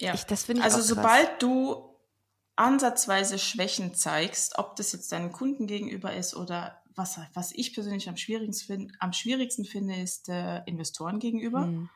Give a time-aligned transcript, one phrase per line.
[0.00, 0.14] Ja.
[0.14, 1.94] Ich, das finde ich also sobald du
[2.56, 8.08] ansatzweise Schwächen zeigst, ob das jetzt deinen Kunden gegenüber ist oder was, was ich persönlich
[8.08, 11.60] am schwierigsten, am schwierigsten finde, ist äh, Investoren gegenüber.
[11.66, 11.88] Mhm.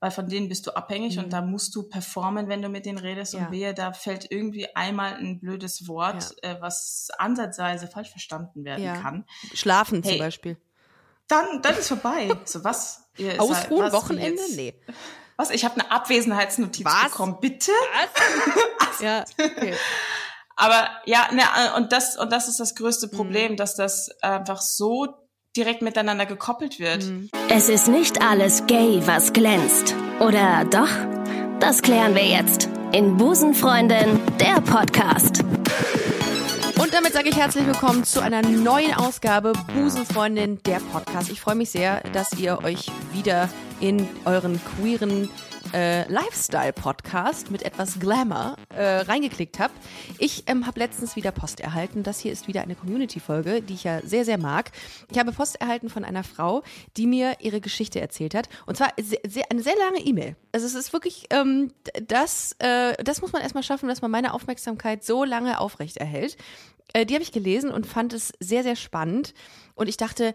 [0.00, 1.24] Weil von denen bist du abhängig Mhm.
[1.24, 3.34] und da musst du performen, wenn du mit denen redest.
[3.34, 3.46] Ja.
[3.46, 8.84] Und wehe, da fällt irgendwie einmal ein blödes Wort, äh, was ansatzweise falsch verstanden werden
[8.84, 8.96] Ja.
[9.00, 9.24] kann.
[9.54, 10.56] Schlafen zum Hey, Beispiel.
[11.28, 12.30] Dann, dann ist vorbei.
[12.44, 13.08] So was?
[13.38, 14.42] Ausruhen, Wochenende?
[14.54, 14.74] Nee.
[15.36, 15.50] Was?
[15.50, 17.04] Ich habe eine Abwesenheitsnotiz Was?
[17.10, 17.38] bekommen.
[17.40, 17.72] Bitte?
[19.00, 19.74] Ja, okay.
[20.56, 21.42] Aber ja, ne,
[21.76, 23.56] und das und das ist das größte Problem, Mhm.
[23.58, 25.08] dass das einfach so
[25.54, 27.04] direkt miteinander gekoppelt wird.
[27.04, 27.28] Mhm.
[27.50, 29.94] Es ist nicht alles gay, was glänzt.
[30.20, 30.88] Oder doch?
[31.60, 35.42] Das klären wir jetzt in Busenfreundin, der Podcast.
[36.78, 41.30] Und damit sage ich herzlich willkommen zu einer neuen Ausgabe Busenfreundin, der Podcast.
[41.30, 43.48] Ich freue mich sehr, dass ihr euch wieder
[43.80, 45.30] in euren queeren
[45.72, 49.74] äh, Lifestyle-Podcast mit etwas Glamour äh, reingeklickt habt.
[50.18, 52.02] Ich ähm, habe letztens wieder Post erhalten.
[52.02, 54.70] Das hier ist wieder eine Community-Folge, die ich ja sehr, sehr mag.
[55.10, 56.62] Ich habe Post erhalten von einer Frau,
[56.96, 58.48] die mir ihre Geschichte erzählt hat.
[58.66, 60.36] Und zwar sehr, sehr, eine sehr lange E-Mail.
[60.52, 61.72] Also es ist wirklich, ähm,
[62.06, 66.36] das, äh, das muss man erstmal schaffen, dass man meine Aufmerksamkeit so lange aufrecht erhält.
[66.92, 69.34] Äh, die habe ich gelesen und fand es sehr, sehr spannend.
[69.74, 70.34] Und ich dachte,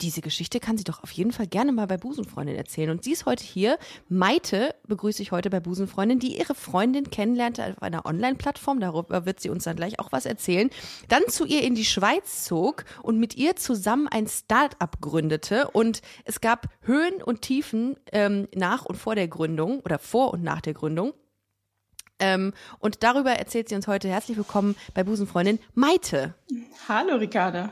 [0.00, 2.90] diese Geschichte kann sie doch auf jeden Fall gerne mal bei Busenfreundin erzählen.
[2.90, 3.78] Und sie ist heute hier.
[4.08, 8.80] Maite begrüße ich heute bei Busenfreundin, die ihre Freundin kennenlernte auf einer Online-Plattform.
[8.80, 10.70] Darüber wird sie uns dann gleich auch was erzählen.
[11.08, 15.68] Dann zu ihr in die Schweiz zog und mit ihr zusammen ein Start-up gründete.
[15.68, 20.42] Und es gab Höhen und Tiefen ähm, nach und vor der Gründung oder vor und
[20.42, 21.12] nach der Gründung.
[22.18, 24.08] Ähm, und darüber erzählt sie uns heute.
[24.08, 26.34] Herzlich willkommen bei Busenfreundin Maite.
[26.88, 27.70] Hallo Ricarda.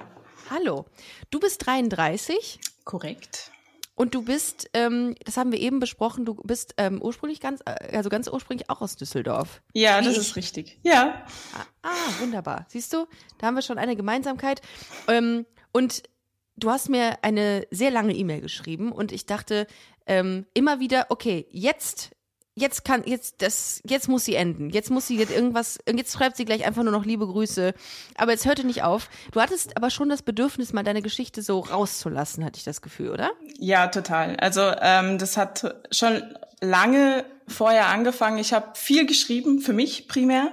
[0.50, 0.86] Hallo.
[1.30, 3.50] Du bist 33 Korrekt.
[3.94, 7.96] und du bist, ähm, das haben wir eben besprochen, du bist ähm, ursprünglich ganz, äh,
[7.96, 9.60] also ganz ursprünglich auch aus Düsseldorf.
[9.74, 10.18] Ja, das ich.
[10.18, 10.80] ist richtig.
[10.82, 11.26] Ja.
[11.52, 12.64] Ah, ah, wunderbar.
[12.68, 14.62] Siehst du, da haben wir schon eine Gemeinsamkeit.
[15.06, 16.04] Ähm, und
[16.56, 19.66] du hast mir eine sehr lange E-Mail geschrieben und ich dachte
[20.06, 22.12] ähm, immer wieder, okay, jetzt.
[22.58, 24.70] Jetzt kann, jetzt, das, jetzt muss sie enden.
[24.70, 27.72] Jetzt muss sie jetzt irgendwas, jetzt schreibt sie gleich einfach nur noch liebe Grüße.
[28.16, 29.08] Aber jetzt hörte nicht auf.
[29.32, 33.10] Du hattest aber schon das Bedürfnis, mal deine Geschichte so rauszulassen, hatte ich das Gefühl,
[33.10, 33.30] oder?
[33.58, 34.36] Ja, total.
[34.36, 36.22] Also ähm, das hat schon
[36.60, 38.36] lange vorher angefangen.
[38.38, 40.52] Ich habe viel geschrieben, für mich primär,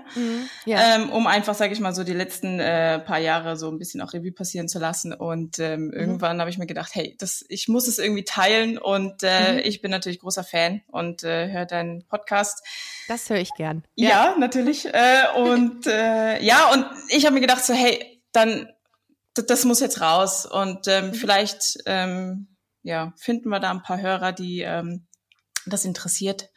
[0.65, 0.95] Ja.
[0.95, 4.01] ähm, um einfach, sage ich mal, so die letzten äh, paar Jahre so ein bisschen
[4.01, 5.13] auch Revue passieren zu lassen.
[5.13, 8.77] Und ähm, irgendwann habe ich mir gedacht, hey, das, ich muss es irgendwie teilen.
[8.77, 12.63] Und äh, ich bin natürlich großer Fan und äh, höre deinen Podcast.
[13.09, 13.83] Das höre ich gern.
[13.95, 14.85] Ja, natürlich.
[14.85, 18.69] Äh, und äh, ja, und ich habe mir gedacht, so, hey, dann,
[19.33, 20.45] das muss jetzt raus.
[20.45, 22.47] Und ähm, vielleicht ähm,
[22.83, 25.07] ja, finden wir da ein paar Hörer, die ähm,
[25.65, 26.49] das interessiert.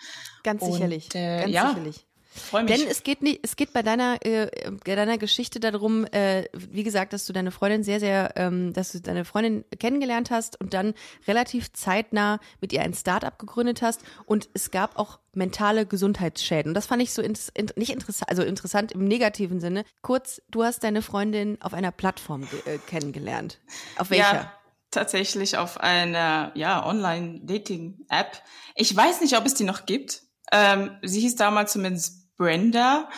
[0.42, 1.14] Ganz Und, sicherlich.
[1.14, 1.69] äh, ganz ja.
[1.69, 2.08] sicherlich.
[2.38, 2.76] Freue mich.
[2.76, 4.48] Denn es geht nicht, es geht bei deiner, äh,
[4.84, 9.00] deiner Geschichte darum, äh, wie gesagt, dass du deine Freundin sehr, sehr, ähm, dass du
[9.00, 10.94] deine Freundin kennengelernt hast und dann
[11.26, 16.70] relativ zeitnah mit ihr ein Start-up gegründet hast und es gab auch mentale Gesundheitsschäden.
[16.70, 19.84] Und das fand ich so ins, in, nicht interessant, also interessant im negativen Sinne.
[20.02, 23.58] Kurz, du hast deine Freundin auf einer Plattform äh, kennengelernt.
[23.97, 24.34] Auf welcher?
[24.34, 24.57] Ja,
[24.91, 28.43] tatsächlich auf einer ja, Online-Dating-App.
[28.75, 30.22] Ich weiß nicht, ob es die noch gibt.
[30.53, 33.09] Ähm, sie hieß damals zumindest Brenda.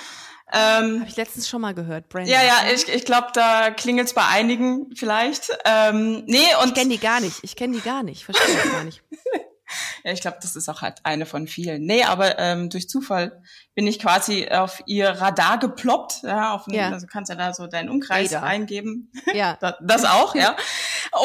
[0.52, 2.32] Ähm, Habe ich letztens schon mal gehört, Brandon.
[2.32, 5.50] ja, ja, ich, ich glaube, da klingelt's bei einigen vielleicht.
[5.64, 7.38] Ähm, nee, und Ich kenne die gar nicht.
[7.42, 8.24] Ich kenne die gar nicht.
[8.24, 9.02] Verstehe das gar nicht.
[10.04, 11.84] Ja, ich glaube, das ist auch halt eine von vielen.
[11.84, 13.42] Nee, aber ähm, durch Zufall
[13.74, 16.20] bin ich quasi auf ihr Radar geploppt.
[16.22, 16.90] Ja, auf, Ja.
[16.90, 18.44] Also kannst ja da so deinen Umkreis Radar.
[18.48, 19.12] eingeben.
[19.34, 19.56] Ja.
[19.60, 20.56] Da- Das auch, ja.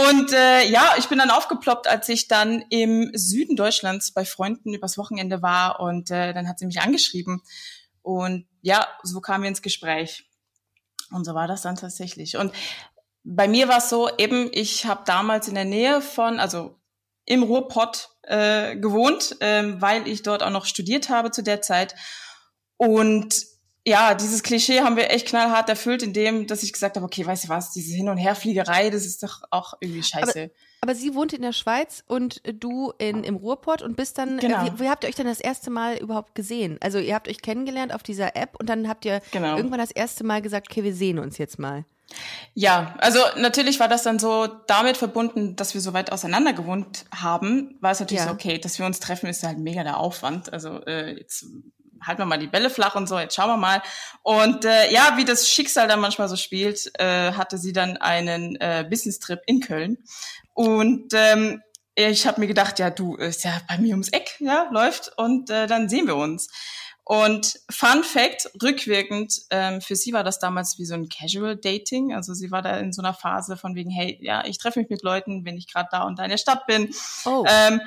[0.10, 4.74] Und äh, ja, ich bin dann aufgeploppt, als ich dann im Süden Deutschlands bei Freunden
[4.74, 7.42] übers Wochenende war und äh, dann hat sie mich angeschrieben.
[8.02, 10.30] Und ja, so kamen wir ins Gespräch.
[11.12, 12.38] Und so war das dann tatsächlich.
[12.38, 12.52] Und
[13.24, 16.80] bei mir war es so, eben, ich habe damals in der Nähe von, also
[17.26, 21.96] im Ruhrpott äh, gewohnt, ähm, weil ich dort auch noch studiert habe zu der Zeit.
[22.78, 23.46] Und
[23.88, 27.44] ja, dieses Klischee haben wir echt knallhart erfüllt, indem, dass ich gesagt habe, okay, weißt
[27.44, 30.50] du was, diese Hin- und Herfliegerei, das ist doch auch irgendwie scheiße.
[30.82, 34.66] Aber sie wohnt in der Schweiz und du in, im Ruhrpott und bist dann, Genau.
[34.66, 36.78] wie, wie habt ihr euch denn das erste Mal überhaupt gesehen?
[36.82, 39.56] Also ihr habt euch kennengelernt auf dieser App und dann habt ihr Genau.
[39.56, 41.86] irgendwann das erste Mal gesagt, okay, wir sehen uns jetzt mal.
[42.54, 47.06] Ja, also natürlich war das dann so damit verbunden, dass wir so weit auseinander gewohnt
[47.14, 48.30] haben, war es natürlich Ja.
[48.30, 50.54] so, okay, dass wir uns treffen, ist halt mega der Aufwand.
[50.54, 51.46] Also äh, jetzt
[52.02, 53.82] halten wir mal die Bälle flach und so, jetzt schauen wir mal.
[54.24, 58.56] Und äh, ja, wie das Schicksal dann manchmal so spielt, äh, hatte sie dann einen
[58.58, 59.98] äh, Business-Trip in Köln.
[60.54, 61.62] Und ähm,
[61.96, 65.50] ich habe mir gedacht, ja, du ist ja bei mir ums Eck, ja, läuft und
[65.50, 66.50] äh, dann sehen wir uns.
[67.08, 72.14] Und Fun Fact, rückwirkend, ähm, für sie war das damals wie so ein Casual Dating.
[72.16, 74.90] Also sie war da in so einer Phase von wegen, hey, ja, ich treffe mich
[74.90, 76.90] mit Leuten, wenn ich gerade da und da in der Stadt bin.
[77.26, 77.46] Oh.
[77.48, 77.80] Ähm,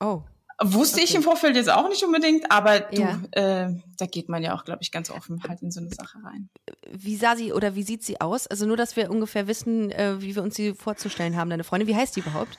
[0.00, 0.22] oh.
[0.64, 1.04] Wusste Okay.
[1.04, 3.20] ich im Vorfeld jetzt auch nicht unbedingt, aber du, Ja.
[3.32, 6.18] äh, da geht man ja auch, glaube ich, ganz offen halt in so eine Sache
[6.24, 6.48] rein.
[6.90, 8.46] Wie sah sie oder wie sieht sie aus?
[8.46, 11.88] Also nur, dass wir ungefähr wissen, äh, wie wir uns sie vorzustellen haben, deine Freundin.
[11.88, 12.58] Wie heißt die überhaupt?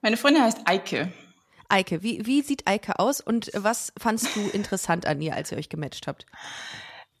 [0.00, 1.12] Meine Freundin heißt Eike.
[1.70, 2.02] Eike.
[2.02, 5.68] Wie, wie sieht Eike aus und was fandst du interessant an ihr, als ihr euch
[5.68, 6.26] gematcht habt?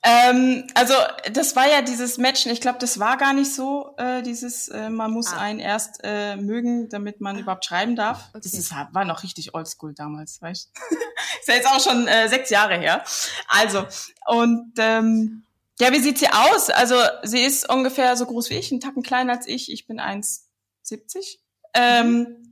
[0.02, 0.94] Ähm, also
[1.32, 4.88] das war ja dieses Matchen, ich glaube, das war gar nicht so, äh, dieses, äh,
[4.88, 5.40] man muss Ah.
[5.40, 8.30] einen erst äh, mögen, damit man überhaupt schreiben darf.
[8.32, 8.56] Das Okay.
[8.56, 10.96] ist, war noch richtig oldschool damals, weißt du?
[11.40, 13.04] ist ja jetzt auch schon äh, sechs Jahre her.
[13.48, 13.86] Also,
[14.26, 15.42] und ähm,
[15.78, 16.70] ja, wie sieht sie aus?
[16.70, 19.70] Also sie ist ungefähr so groß wie ich, einen Tacken kleiner als ich.
[19.70, 21.38] Ich bin 1,70.
[21.74, 22.49] Ähm,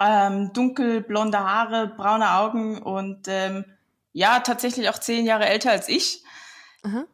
[0.00, 3.64] ähm, dunkelblonde Haare, braune Augen und ähm,
[4.12, 6.22] ja, tatsächlich auch zehn Jahre älter als ich.
[6.82, 7.04] Aha.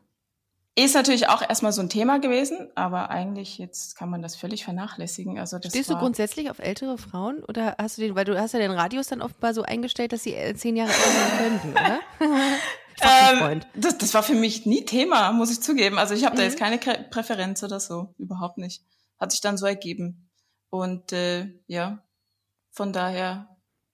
[0.76, 4.64] Ist natürlich auch erstmal so ein Thema gewesen, aber eigentlich jetzt kann man das völlig
[4.64, 5.38] vernachlässigen.
[5.38, 8.54] Also das Stehst du grundsätzlich auf ältere Frauen oder hast du den, weil du hast
[8.54, 11.70] ja den Radius dann offenbar so eingestellt, dass sie äh, zehn Jahre älter sein könnten,
[11.70, 12.00] oder?
[13.54, 15.96] ähm, das, das war für mich nie Thema, muss ich zugeben.
[15.98, 16.48] Also ich habe da Mhm.
[16.48, 18.82] jetzt keine Krä- Präferenz oder so, überhaupt nicht.
[19.20, 20.28] Hat sich dann so ergeben.
[20.70, 22.02] Und äh, ja,
[22.74, 23.48] von daher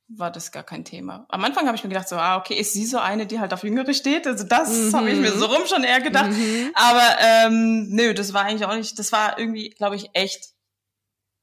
[0.09, 1.25] war das gar kein Thema.
[1.29, 3.53] Am Anfang habe ich mir gedacht, so, ah, okay, ist sie so eine, die halt
[3.55, 4.27] auf Jüngere steht?
[4.27, 4.97] Also das Mhm.
[4.97, 6.31] habe ich mir so rum schon eher gedacht.
[6.31, 6.73] Mhm.
[6.75, 10.49] Aber ähm, nö, das war eigentlich auch nicht, das war irgendwie, glaube ich, echt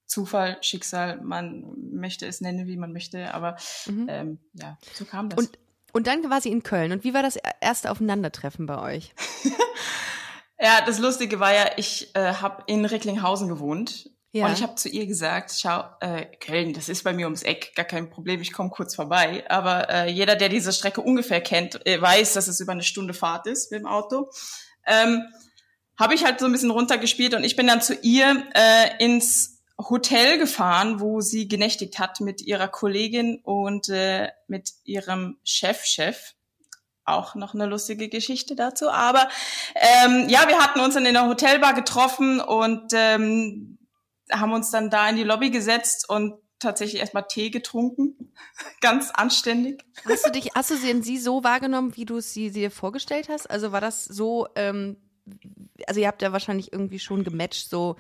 [0.06, 1.22] Zufall, Schicksal.
[1.22, 1.64] Man
[1.94, 3.56] möchte es nennen, wie man möchte, aber
[3.86, 4.08] Mhm.
[4.10, 5.38] ähm, ja, so kam das.
[5.40, 5.58] Und,
[5.94, 6.92] und dann war sie in Köln.
[6.92, 9.14] Und wie war das erste Aufeinandertreffen bei euch?
[10.60, 14.10] ja, das Lustige war ja, ich äh, habe in Recklinghausen gewohnt.
[14.38, 14.46] Ja.
[14.46, 17.74] Und ich habe zu ihr gesagt, schau, äh, Köln, das ist bei mir ums Eck,
[17.76, 19.44] gar kein Problem, ich komme kurz vorbei.
[19.50, 23.16] Aber äh, jeder, der diese Strecke ungefähr kennt, äh, weiß, dass es über eine Stunde
[23.16, 24.30] Fahrt ist mit dem Auto.
[24.86, 25.24] Ähm,
[26.00, 29.64] habe ich halt so ein bisschen runtergespielt und ich bin dann zu ihr äh, ins
[29.80, 36.36] Hotel gefahren, wo sie genächtigt hat mit ihrer Kollegin und äh, mit ihrem Chefchef.
[37.06, 38.92] Auch noch eine lustige Geschichte dazu.
[38.92, 39.30] Aber
[39.76, 43.78] ähm, ja, wir hatten uns dann in der Hotelbar getroffen und ähm,
[44.32, 48.34] haben uns dann da in die Lobby gesetzt und tatsächlich erstmal Tee getrunken.
[48.82, 49.84] Ganz anständig.
[50.06, 53.30] Hast du dich, hast du sie, sie so wahrgenommen, wie du es sie dir vorgestellt
[53.30, 53.50] hast?
[53.50, 54.98] Also war das so, ähm,
[55.86, 57.98] also ihr habt ja wahrscheinlich irgendwie schon gematcht, so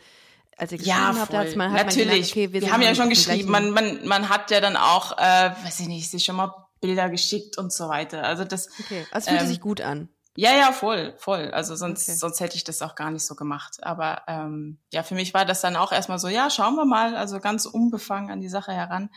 [0.57, 2.07] als ihr geschrieben habt, als man hat natürlich.
[2.07, 3.51] Man gemerkt, okay, wir, wir haben ja schon geschrieben.
[3.51, 7.09] Man, man, man hat ja dann auch, äh, weiß ich nicht, sich schon mal Bilder
[7.09, 8.23] geschickt und so weiter.
[8.23, 10.09] Also das, Okay, also es fühlte ähm, sich gut an.
[10.39, 11.49] Ja, ja, voll, voll.
[11.51, 12.15] Also sonst, Okay.
[12.17, 13.77] sonst hätte ich das auch gar nicht so gemacht.
[13.83, 17.15] Aber ähm, ja, für mich war das dann auch erstmal so, ja, schauen wir mal,
[17.15, 19.09] also ganz unbefangen an die Sache heran.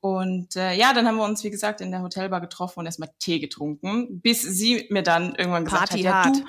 [0.00, 3.10] Und äh, ja, dann haben wir uns, wie gesagt, in der Hotelbar getroffen und erstmal
[3.18, 6.36] Tee getrunken, bis sie mir dann irgendwann gesagt Party hat, ja, hart.
[6.36, 6.44] du,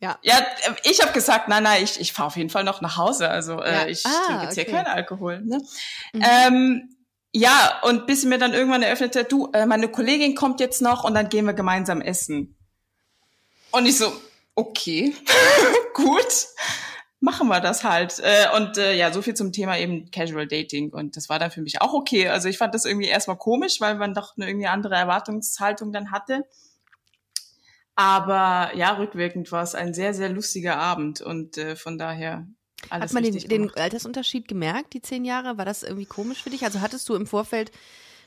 [0.00, 0.18] Ja.
[0.22, 2.96] ja, äh, ich habe gesagt, nein, nein, ich, ich fahre auf jeden Fall noch nach
[2.96, 3.28] Hause.
[3.28, 3.82] Also Ja.
[3.84, 4.72] äh, ich Ah, trinke jetzt hier okay.
[4.72, 5.42] keinen Alkohol.
[5.42, 5.60] Ne?
[6.14, 6.22] Mhm.
[6.22, 6.96] Ähm,
[7.34, 11.04] ja, und bis sie mir dann irgendwann eröffnete, du, äh, meine Kollegin kommt jetzt noch
[11.04, 12.56] und dann gehen wir gemeinsam essen.
[13.72, 14.12] Und ich so,
[14.54, 15.14] okay,
[15.94, 16.46] gut,
[17.20, 18.18] machen wir das halt.
[18.20, 20.90] Äh, und äh, ja, so viel zum Thema eben Casual Dating.
[20.90, 22.28] Und das war dann für mich auch okay.
[22.28, 26.10] Also ich fand das irgendwie erstmal komisch, weil man doch eine irgendwie andere Erwartungshaltung dann
[26.10, 26.44] hatte.
[27.94, 32.46] Aber ja, rückwirkend war es ein sehr, sehr lustiger Abend und äh, von daher
[32.90, 33.74] alles Hat man den, den.
[33.74, 35.58] Altersunterschied gemerkt, die zehn Jahre?
[35.58, 36.64] War das irgendwie komisch für dich?
[36.64, 37.70] Also hattest du im Vorfeld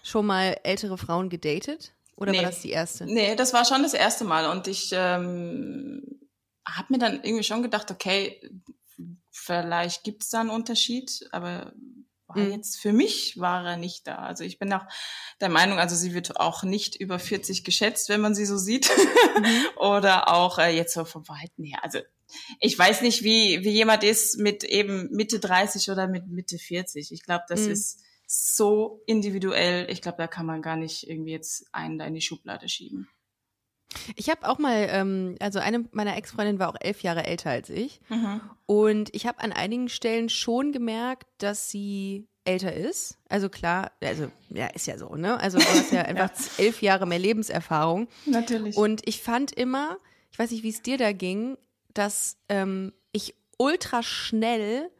[0.03, 1.94] schon mal ältere Frauen gedatet?
[2.15, 2.45] Oder war Nee.
[2.47, 3.05] das die erste?
[3.05, 6.01] Nee, das war schon das erste Mal und ich ähm,
[6.67, 8.39] habe mir dann irgendwie schon gedacht, okay,
[9.31, 11.73] vielleicht gibt's da einen Unterschied, aber
[12.27, 12.51] war Mhm.
[12.53, 14.15] jetzt für mich war er nicht da.
[14.15, 14.85] Also ich bin auch
[15.41, 18.89] der Meinung, also sie wird auch nicht über 40 geschätzt, wenn man sie so sieht.
[19.37, 19.65] Mhm.
[19.77, 21.79] Oder auch äh, jetzt so vom Verhalten her.
[21.83, 21.99] Also
[22.59, 27.11] ich weiß nicht, wie, wie jemand ist mit eben Mitte 30 oder mit Mitte 40.
[27.11, 27.71] Ich glaube, das Mhm.
[27.73, 29.89] ist so individuell.
[29.89, 33.07] Ich glaube, da kann man gar nicht irgendwie jetzt einen da in die Schublade schieben.
[34.15, 37.69] Ich habe auch mal, ähm, also eine meiner Ex-Freundinnen war auch elf Jahre älter als
[37.69, 38.01] ich.
[38.09, 38.41] Mhm.
[38.65, 43.17] Und ich habe an einigen Stellen schon gemerkt, dass sie älter ist.
[43.29, 45.39] Also klar, also ja, ist ja so, ne?
[45.39, 48.07] Also du hast ja einfach elf Jahre mehr Lebenserfahrung.
[48.25, 48.77] Natürlich.
[48.77, 49.97] Und ich fand immer,
[50.31, 51.57] ich weiß nicht, wie es dir da ging,
[51.93, 54.91] dass ähm, ich ultra schnell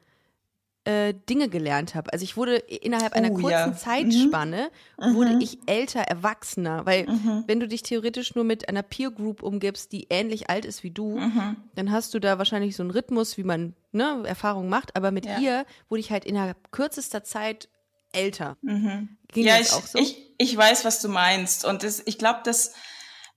[0.85, 2.13] äh, Dinge gelernt habe.
[2.13, 3.73] Also ich wurde innerhalb einer Oh, kurzen ja.
[3.73, 5.13] Zeitspanne Mhm.
[5.15, 7.43] wurde ich älter, erwachsener, weil Mhm.
[7.47, 10.91] wenn du dich theoretisch nur mit einer Peer Group umgibst, die ähnlich alt ist wie
[10.91, 11.57] du, Mhm.
[11.75, 14.95] dann hast du da wahrscheinlich so einen Rhythmus, wie man ne, Erfahrungen macht.
[14.95, 15.39] Aber mit Ja.
[15.39, 17.67] ihr wurde ich halt innerhalb kürzester Zeit
[18.13, 18.55] älter.
[18.61, 19.09] Mhm.
[19.33, 19.97] Ging ja, ich, auch so?
[19.99, 21.65] ich, ich weiß, was du meinst.
[21.65, 22.73] Und das, ich glaube, das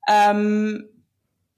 [0.08, 0.88] ähm,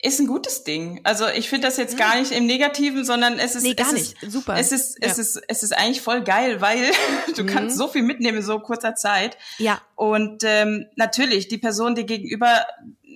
[0.02, 1.00] ist ein gutes Ding.
[1.04, 3.68] Also ich finde das jetzt gar nicht im Negativen, sondern es ist Mhm.
[3.70, 4.22] Nee, gar es nicht.
[4.22, 4.56] Ist, Super.
[4.58, 5.22] Es ist, es Ja.
[5.22, 6.78] ist, es ist eigentlich voll geil, weil
[7.36, 7.46] du Mhm.
[7.46, 9.36] kannst so viel mitnehmen in so kurzer Zeit.
[9.58, 12.64] ja, Und ähm, natürlich, die Person, die gegenüber,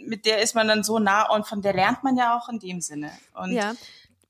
[0.06, 2.58] mit der ist man dann so nah und von der lernt man ja auch in
[2.58, 3.10] dem Sinne.
[3.34, 3.74] Und ja.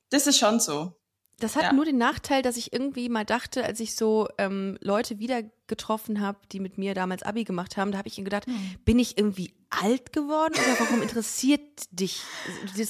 [0.09, 0.93] das ist schon so.
[1.41, 1.73] Das hat Ja.
[1.73, 6.21] nur den Nachteil, dass ich irgendwie mal dachte, als ich so ähm, Leute wieder getroffen
[6.21, 8.75] habe, die mit mir damals Abi gemacht haben, da habe ich gedacht, Hm.
[8.85, 9.53] bin ich irgendwie
[9.83, 12.31] alt geworden oder warum interessiert dich,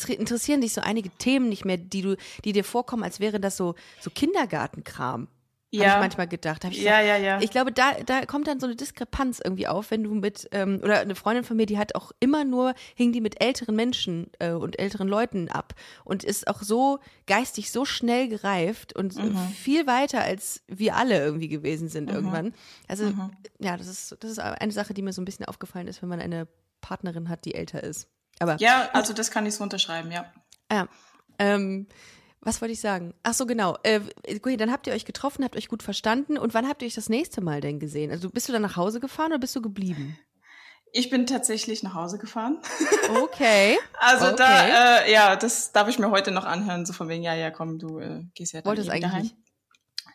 [0.08, 3.58] interessieren dich so einige Themen nicht mehr, die du, die dir vorkommen, als wäre das
[3.58, 5.28] so, so Kindergartenkram.
[5.74, 5.96] Habe Ja.
[5.96, 6.64] ich manchmal gedacht.
[6.64, 7.42] Ich Ja, gesagt, ja, ja.
[7.42, 10.80] Ich glaube, da, da kommt dann so eine Diskrepanz irgendwie auf, wenn du mit, ähm,
[10.82, 14.28] oder eine Freundin von mir, die hat auch immer nur, hing die mit älteren Menschen
[14.40, 15.74] äh, und älteren Leuten ab
[16.06, 19.36] und ist auch so geistig so schnell gereift und Mhm.
[19.36, 22.54] viel weiter, als wir alle irgendwie gewesen sind irgendwann.
[22.88, 23.32] Also, Mhm.
[23.60, 26.10] ja, das ist, das ist eine Sache, die mir so ein bisschen aufgefallen ist, wenn
[26.10, 26.48] man eine
[26.86, 28.08] Partnerin hat, die älter ist.
[28.40, 30.32] Aber Ja, also das kann ich so unterschreiben, ja.
[30.72, 30.88] ja.
[31.40, 31.88] Ähm,
[32.42, 33.14] was wollte ich sagen?
[33.24, 33.76] Ach so, genau.
[33.84, 34.02] Äh,
[34.36, 36.38] okay, dann habt ihr euch getroffen, habt euch gut verstanden.
[36.38, 38.12] Und wann habt ihr euch das nächste Mal denn gesehen?
[38.12, 40.18] Also bist du dann nach Hause gefahren oder bist du geblieben?
[40.92, 42.60] Ich bin tatsächlich nach Hause gefahren.
[43.24, 43.78] Okay.
[44.00, 44.36] Also Okay.
[44.38, 47.52] da, äh, ja, das darf ich mir heute noch anhören, so von wegen, ja, ja,
[47.52, 49.22] komm, du äh, gehst ja dann Wolltest eigentlich wieder heim.
[49.24, 49.36] nicht.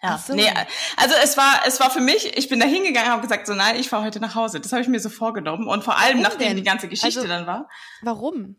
[0.03, 0.35] Ja, so.
[0.35, 0.51] nee,
[0.97, 3.55] also es war, es war für mich, ich bin da hingegangen und habe gesagt, so
[3.55, 4.59] nein, ich fahre heute nach Hause.
[4.61, 5.67] Das habe ich mir so vorgenommen.
[5.69, 6.57] Und vor allem, Warum nachdem denn?
[6.57, 7.69] die ganze Geschichte Also- dann war.
[8.03, 8.57] Warum?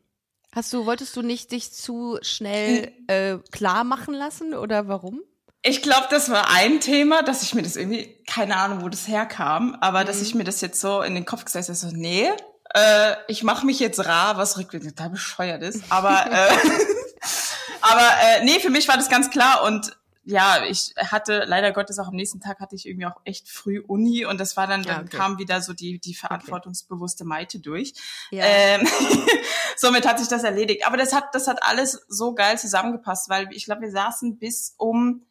[0.53, 5.21] Hast du, wolltest du nicht dich zu schnell äh, klar machen lassen oder warum?
[5.63, 9.07] Ich glaube, das war ein Thema, dass ich mir das irgendwie, keine Ahnung, wo das
[9.07, 10.05] herkam, aber Mhm.
[10.07, 12.29] dass ich mir das jetzt so in den Kopf gesetzt habe, so, nee,
[12.73, 15.83] äh, ich mache mich jetzt rar, was rückwirkend total bescheuert ist.
[15.89, 16.49] Aber, äh,
[17.81, 21.97] aber äh, nee, für mich war das ganz klar und ja, ich hatte leider Gottes
[21.97, 24.83] auch am nächsten Tag hatte ich irgendwie auch echt früh Uni und das war dann,
[24.83, 25.17] Ja, dann okay.
[25.17, 27.93] kam wieder so die, die verantwortungsbewusste Maite durch.
[28.29, 28.43] Ja.
[28.45, 28.87] Ähm,
[29.77, 30.85] somit hat sich das erledigt.
[30.85, 34.75] Aber das hat, das hat alles so geil zusammengepasst, weil ich glaube, wir saßen bis
[34.77, 35.25] um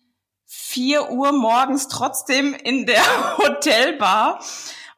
[0.46, 3.02] 4 Uhr morgens trotzdem in der
[3.38, 4.42] Hotelbar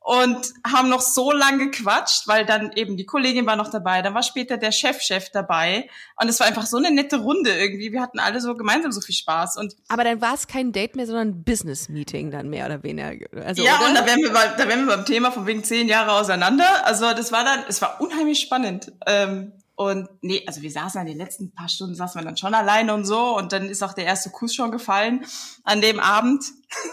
[0.05, 4.15] und haben noch so lange gequatscht, weil dann eben die Kollegin war noch dabei, dann
[4.15, 5.89] war später der Chefchef dabei
[6.21, 7.93] und es war einfach so eine nette Runde irgendwie.
[7.93, 10.97] Wir hatten alle so gemeinsam so viel Spaß und Aber dann war es kein Date
[10.97, 13.27] mehr, sondern ein Business-Meeting dann mehr oder weniger.
[13.45, 13.89] Also, ja, oder?
[13.89, 16.85] und da wären wir, bei, da wären wir beim Thema von wegen zehn Jahre auseinander.
[16.85, 18.93] Also das war dann, es war unheimlich spannend.
[19.07, 22.55] Ähm, und nee, also wir saßen dann die letzten paar Stunden, saßen wir dann schon
[22.55, 23.37] alleine und so.
[23.37, 25.25] Und dann ist auch der erste Kuss schon gefallen
[25.65, 26.45] an dem Abend.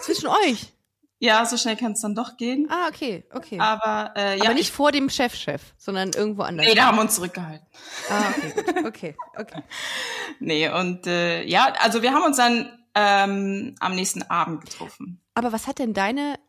[0.02, 0.74] Zwischen euch.
[1.22, 2.68] Ja, so schnell kann es dann doch gehen.
[2.72, 3.60] Ah, okay, okay.
[3.60, 6.66] Aber äh, ja, Aber nicht ich, vor dem Chef-Chef, sondern irgendwo anders.
[6.66, 7.68] nee, da haben wir uns zurückgehalten.
[8.10, 8.86] Ah, okay, gut.
[8.86, 9.64] Okay, okay.
[10.40, 15.20] Nee, und äh, ja, also wir haben uns dann ähm, am nächsten Abend getroffen.
[15.34, 16.40] Aber was hat denn deine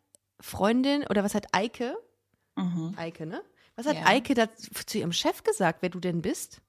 [0.40, 1.96] Freundin oder was hat Eike,
[2.56, 2.94] Mhm.
[2.96, 3.42] Eike, ne?
[3.76, 4.06] Was hat Ja.
[4.06, 4.46] Eike da
[4.86, 6.54] zu ihrem Chef gesagt, wer du denn bist?
[6.54, 6.60] Ist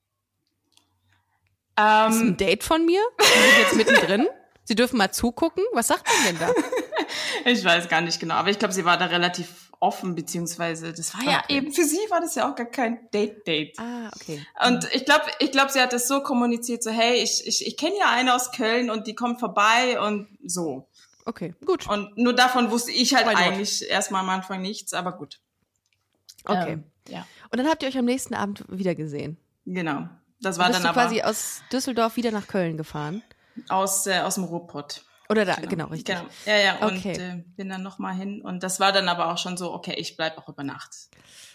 [1.77, 3.01] ein Ähm, Date von mir?
[3.19, 4.27] Sie sind jetzt mittendrin.
[4.63, 5.63] Sie dürfen mal zugucken.
[5.73, 6.49] Was sagt man denn da?
[7.45, 11.15] Ich weiß gar nicht genau, aber ich glaube, sie war da relativ offen, beziehungsweise das
[11.17, 11.57] war ja Okay.
[11.57, 13.79] eben, für sie war das ja auch gar kein Date-Date.
[13.79, 14.45] Ah, okay.
[14.67, 17.77] Und ich glaube, ich glaube, sie hat das so kommuniziert, so hey, ich, ich, ich
[17.77, 20.87] kenne ja eine aus Köln und die kommt vorbei und so.
[21.25, 21.87] Okay, gut.
[21.87, 25.39] Und nur davon wusste ich halt Why eigentlich erstmal am Anfang nichts, aber gut.
[26.45, 26.73] Okay.
[26.73, 29.37] Ähm, ja, Und dann habt ihr euch am nächsten Abend wieder gesehen.
[29.65, 30.07] genau.
[30.43, 33.21] Das War dann du aber quasi aus Düsseldorf wieder nach Köln gefahren?
[33.69, 35.03] aus, äh, aus dem Ruhrpott.
[35.31, 36.15] Oder da, genau, richtig.
[36.15, 36.27] Genau.
[36.45, 37.13] Ja, ja, und Okay.
[37.13, 38.41] äh, bin dann nochmal hin.
[38.41, 40.91] Und das war dann aber auch schon so, okay, ich bleib auch über Nacht.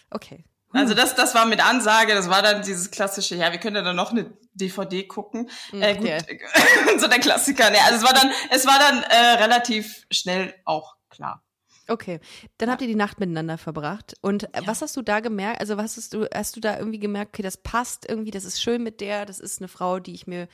[0.09, 0.43] Okay.
[0.73, 3.81] Also das, das war mit Ansage, das war dann dieses klassische, ja, wir können ja
[3.83, 5.49] dann noch eine DVD gucken.
[5.71, 6.17] Äh, gut, Ja.
[6.99, 7.69] so der Klassiker.
[7.69, 11.43] Nee, also es war dann, es war dann äh, relativ schnell auch klar.
[11.87, 12.19] Okay,
[12.57, 14.15] dann habt ihr die Nacht miteinander verbracht.
[14.21, 15.61] Und äh, was hast du da gemerkt?
[15.61, 18.61] Also was hast du, hast du da irgendwie gemerkt, okay, das passt irgendwie, das ist
[18.61, 20.49] schön mit der, das ist eine Frau, die ich mir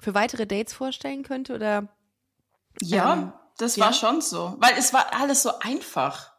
[0.00, 1.54] für weitere Dates vorstellen könnte?
[1.54, 1.86] Oder
[2.80, 3.86] Ja, Ähm, das ja?
[3.86, 6.32] war schon so, weil es war alles so einfach.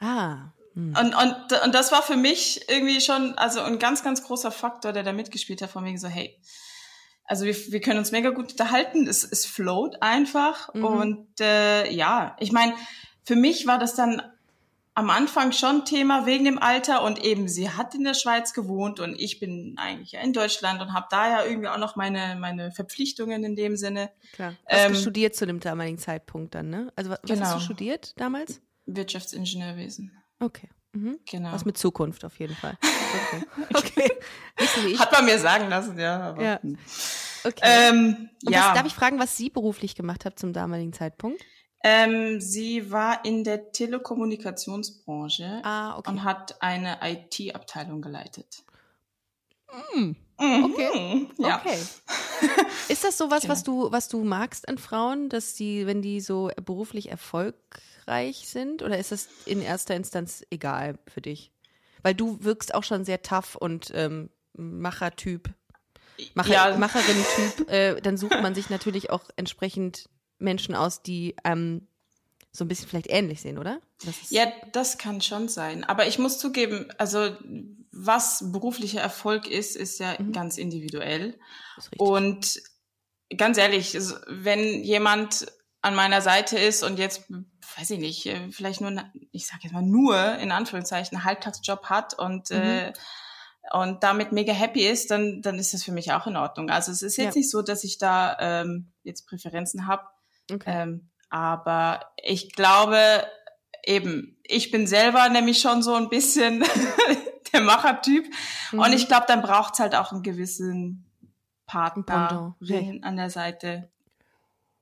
[0.00, 0.94] ah, hm.
[0.98, 4.92] Und, und, und das war für mich irgendwie schon, also ein ganz, ganz großer Faktor,
[4.92, 6.40] der da mitgespielt hat, von wegen so, hey,
[7.24, 10.74] also wir, wir können uns mega gut unterhalten, es, es float einfach.
[10.74, 10.84] Mhm.
[10.84, 12.74] Und äh, ja, ich meine,
[13.24, 14.20] für mich war das dann
[14.96, 19.00] am Anfang schon Thema wegen dem Alter und eben sie hat in der Schweiz gewohnt
[19.00, 22.36] und ich bin eigentlich ja in Deutschland und habe da ja irgendwie auch noch meine,
[22.38, 24.10] meine Verpflichtungen in dem Sinne.
[24.32, 24.50] klar.
[24.68, 26.92] Du hast Ähm, studiert zu dem damaligen Zeitpunkt dann, ne?
[26.94, 27.54] Also was, was hast Genau.
[27.54, 28.60] du studiert damals?
[28.86, 30.12] Wirtschaftsingenieurwesen.
[30.40, 30.68] Okay.
[30.92, 31.18] Mhm.
[31.28, 31.52] Genau.
[31.52, 32.78] Was mit Zukunft auf jeden Fall.
[33.72, 34.10] Okay.
[34.54, 34.96] okay.
[34.98, 36.40] Hat man mir sagen lassen, ja.
[36.40, 36.62] Ja.
[36.62, 36.78] hm.
[37.44, 37.60] Okay.
[37.62, 38.68] Ähm, Und ja.
[38.68, 41.42] was, darf ich fragen, was Sie beruflich gemacht hat zum damaligen Zeitpunkt?
[41.86, 46.10] Ähm, sie war in der Telekommunikationsbranche Ah, okay.
[46.10, 48.62] und hat eine IT-Abteilung geleitet.
[49.94, 50.64] Mm, Mhm.
[50.64, 51.28] Okay.
[51.38, 51.58] Ja.
[51.64, 51.78] Okay.
[52.88, 53.84] Ist das sowas, was Genau.
[53.86, 58.98] du, was du magst an Frauen, dass die, wenn die so beruflich erfolgreich sind, oder
[58.98, 61.52] ist das in erster Instanz egal für dich?
[62.02, 65.50] Weil du wirkst auch schon sehr tough und ähm, Machertyp,
[66.34, 66.76] Macher, Ja.
[66.78, 67.70] Macherin-Typ.
[67.70, 71.86] Äh, dann sucht man sich natürlich auch entsprechend Menschen aus, die ähm,
[72.52, 73.80] so ein bisschen vielleicht ähnlich sehen, oder?
[74.04, 75.84] Das Ja, das kann schon sein.
[75.84, 77.36] Aber ich muss zugeben, also
[77.90, 80.32] was beruflicher Erfolg ist, ist ja Mhm.
[80.32, 81.38] ganz individuell.
[81.96, 82.60] Und
[83.36, 83.94] ganz ehrlich,
[84.28, 85.46] wenn jemand
[85.82, 87.24] an meiner Seite ist und jetzt,
[87.76, 88.92] weiß ich nicht, äh, vielleicht nur,
[89.32, 92.56] ich sage jetzt mal nur in Anführungszeichen, einen Halbtagsjob hat und Mhm.
[92.56, 92.92] äh,
[93.72, 96.68] und damit mega happy ist, dann dann ist das für mich auch in Ordnung.
[96.68, 97.38] Also es ist jetzt Ja.
[97.40, 100.02] nicht so, dass ich da ähm, jetzt Präferenzen habe.
[100.52, 100.82] Okay.
[100.82, 103.26] Ähm, aber ich glaube
[103.84, 106.64] eben, ich bin selber nämlich schon so ein bisschen
[107.52, 108.24] der Machertyp.
[108.72, 108.92] Und Mhm.
[108.94, 111.04] ich glaube, dann braucht's halt auch einen gewissen
[111.66, 113.90] Pendant, Partnerin an der Seite,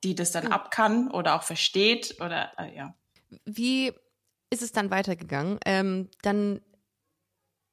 [0.03, 2.93] die das dann ab kann oder auch versteht oder äh, ja.
[3.45, 3.91] Wie
[4.49, 5.59] ist es dann weitergegangen?
[5.65, 6.61] Ähm, dann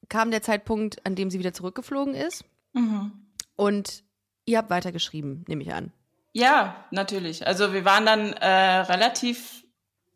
[0.09, 3.11] kam der Zeitpunkt, an dem sie wieder zurückgeflogen ist Mhm.
[3.55, 4.03] und
[4.45, 5.91] ihr habt weitergeschrieben, nehme ich an.
[6.33, 7.45] Ja, natürlich.
[7.45, 9.63] Also wir waren dann äh, relativ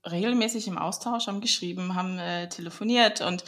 [0.09, 3.43] regelmäßig im Austausch, haben geschrieben, haben äh, telefoniert und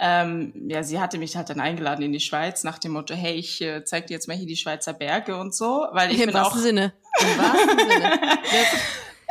[0.00, 3.34] ähm, ja, sie hatte mich halt dann eingeladen in die Schweiz nach dem Motto, hey,
[3.34, 6.26] ich äh, zeig dir jetzt mal hier die Schweizer Berge und so, weil ich Im
[6.26, 6.92] bin auch Sinne.
[7.20, 8.20] Im wahrsten Sinne.
[8.42, 8.80] Das,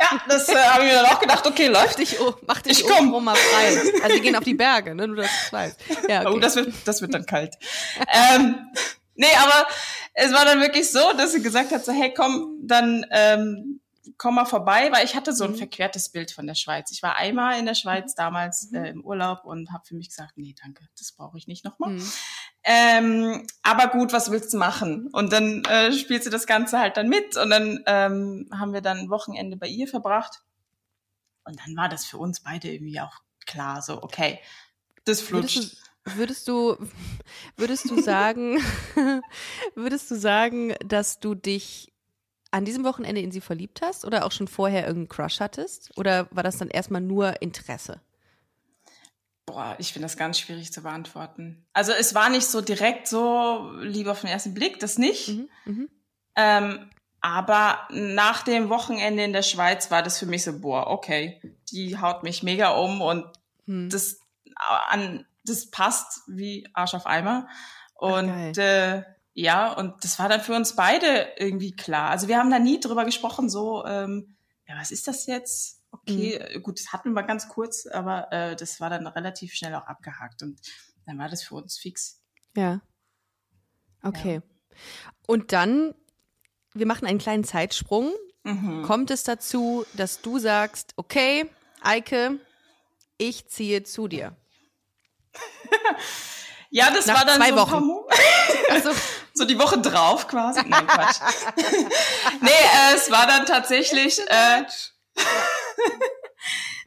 [0.00, 1.98] ja, das äh, habe ich mir dann auch gedacht, okay, läuft.
[1.98, 3.10] dich, oh, mach dich Ich komm.
[3.22, 3.78] mal frei.
[4.02, 5.06] Also wir gehen auf die Berge, ne?
[5.06, 5.80] Nur, dass du es weißt.
[6.08, 6.32] Ja, okay.
[6.34, 7.56] Oh, das wird, das wird dann kalt.
[8.34, 8.56] ähm,
[9.16, 9.68] nee, aber
[10.14, 13.80] es war dann wirklich so, dass sie gesagt hat, so, hey, komm, dann ähm,
[14.18, 15.56] komm mal vorbei, weil ich hatte so ein Mhm.
[15.56, 16.90] verquertes Bild von der Schweiz.
[16.92, 20.32] Ich war einmal in der Schweiz damals äh, im Urlaub und habe für mich gesagt,
[20.36, 21.90] nee, danke, das brauche ich nicht nochmal.
[21.90, 22.12] Mhm.
[22.64, 25.08] Ähm, aber gut, was willst du machen?
[25.12, 28.80] Und dann äh, spielt sie das Ganze halt dann mit und dann ähm, haben wir
[28.80, 30.42] dann ein Wochenende bei ihr verbracht.
[31.44, 34.40] Und dann war das für uns beide irgendwie auch klar, so, okay,
[35.04, 35.72] das Würdest flutscht.
[35.74, 36.76] du, würdest du,
[37.56, 38.58] würdest du sagen,
[39.74, 41.92] würdest du sagen, dass du dich
[42.50, 45.90] an diesem Wochenende in sie verliebt hast oder auch schon vorher irgendeinen Crush hattest?
[45.96, 48.00] Oder war das dann erstmal nur Interesse?
[49.46, 51.66] Boah, ich finde das ganz schwierig zu beantworten.
[51.72, 55.28] Also es war nicht so direkt so lieber auf den ersten Blick, das nicht.
[55.28, 55.48] Mhm.
[55.64, 55.88] Mhm.
[56.36, 56.90] Ähm,
[57.20, 61.40] aber nach dem Wochenende in der Schweiz war das für mich so, boah, okay,
[61.70, 63.26] die haut mich mega um und
[63.66, 63.88] Hm.
[63.88, 64.20] das
[64.88, 67.48] an das passt wie Arsch auf Eimer.
[67.94, 69.02] Und äh,
[69.34, 72.10] ja, und das war dann für uns beide irgendwie klar.
[72.10, 75.82] Also wir haben da nie drüber gesprochen, so, ähm, ja, was ist das jetzt?
[75.90, 76.56] Okay, Mhm.
[76.56, 79.86] äh, gut, das hatten wir ganz kurz, aber äh, das war dann relativ schnell auch
[79.86, 80.60] abgehakt und
[81.06, 82.20] dann war das für uns fix.
[82.56, 82.80] Ja.
[84.02, 84.42] Okay.
[85.26, 85.94] Und dann,
[86.74, 88.12] wir machen einen kleinen Zeitsprung.
[88.42, 88.82] Mhm.
[88.82, 91.48] Kommt es dazu, dass du sagst, okay,
[91.80, 92.38] Eike,
[93.18, 94.36] ich ziehe zu dir?
[96.74, 97.90] Ja, das Nach war dann zwei so ein paar Wochen.
[98.68, 98.90] Also,
[99.34, 100.60] so die Woche drauf quasi.
[100.66, 101.20] Nein, Quatsch.
[102.40, 104.64] nee, äh, es war dann tatsächlich, äh,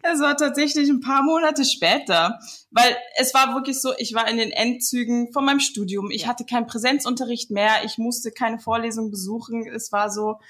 [0.02, 2.38] es war tatsächlich ein paar Monate später,
[2.70, 6.12] weil es war wirklich so, ich war in den Endzügen von meinem Studium.
[6.12, 9.66] Ich hatte keinen Präsenzunterricht mehr, ich musste keine Vorlesung besuchen.
[9.68, 10.42] Es war so,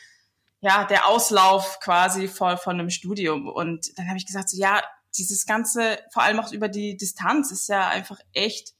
[0.62, 3.48] ja, der Auslauf quasi von, von einem Studium.
[3.48, 4.82] Und dann habe ich gesagt, so ja,
[5.18, 8.74] dieses Ganze, vor allem auch über die Distanz, ist ja einfach echt,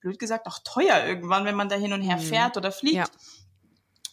[0.00, 2.20] blöd gesagt, auch teuer irgendwann, wenn man da hin und her Mhm.
[2.22, 2.96] fährt oder fliegt.
[2.96, 3.04] Ja.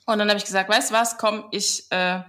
[0.05, 2.21] Und dann habe ich gesagt, weißt du was, komm, ich, äh,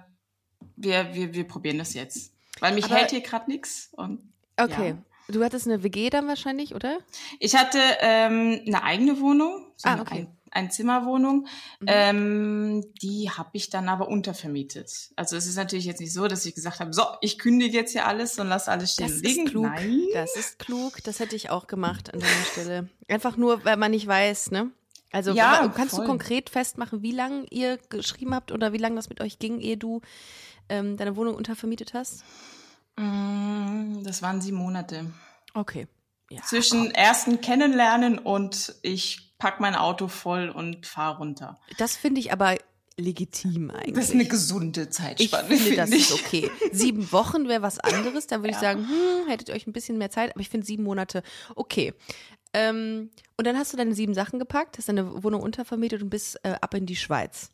[0.77, 2.33] wir, wir, wir probieren das jetzt.
[2.61, 3.47] Weil mich Aber- hält hier gerade.
[3.93, 4.97] Und okay.
[5.29, 6.99] Du hattest eine WG dann wahrscheinlich, oder?
[7.39, 10.27] ich hatte ähm, eine eigene Wohnung, so Ah, eine okay.
[10.53, 11.47] Ein, Einzimmerwohnung.
[11.81, 11.87] Mhm.
[11.87, 15.11] Ähm, die habe ich dann aber untervermietet.
[15.17, 17.93] Also es ist natürlich jetzt nicht so, dass ich gesagt habe, so, ich kündige jetzt
[17.93, 19.47] hier alles und lasse alles stehen Das und ist liegen.
[19.49, 19.65] klug.
[19.67, 20.01] Nein.
[20.15, 21.03] Das ist klug.
[21.05, 22.89] Das hätte ich auch gemacht an deiner Stelle.
[23.09, 24.71] Einfach nur, weil man nicht weiß, ne?
[25.13, 26.05] Also Ja, kannst voll.
[26.05, 29.59] du konkret festmachen, wie lange ihr geschrieben habt oder wie lange das mit euch ging,
[29.61, 30.01] ehe du
[30.69, 32.23] ähm, deine Wohnung untervermietet hast?
[32.97, 35.07] Mm, Das waren sieben Monate.
[35.55, 35.89] Okay.
[36.31, 36.43] Ja.
[36.43, 41.59] Zwischen ersten Kennenlernen und ich pack mein Auto voll und fahre runter.
[41.79, 42.57] Das finde ich aber
[42.97, 43.95] legitim eigentlich.
[43.95, 46.25] Das ist eine gesunde ich Zeitspanne, finde, das finde ist ich.
[46.25, 46.51] okay.
[46.73, 48.27] Sieben Wochen wäre was anderes.
[48.29, 48.61] Da würde ich Ja.
[48.61, 50.31] sagen, hm, hättet ihr euch ein bisschen mehr Zeit.
[50.33, 51.23] Aber ich finde sieben Monate
[51.57, 51.95] okay.
[52.53, 56.39] Ähm, und dann hast du deine sieben Sachen gepackt, hast deine Wohnung untervermietet und bist
[56.45, 57.51] äh, ab in die Schweiz.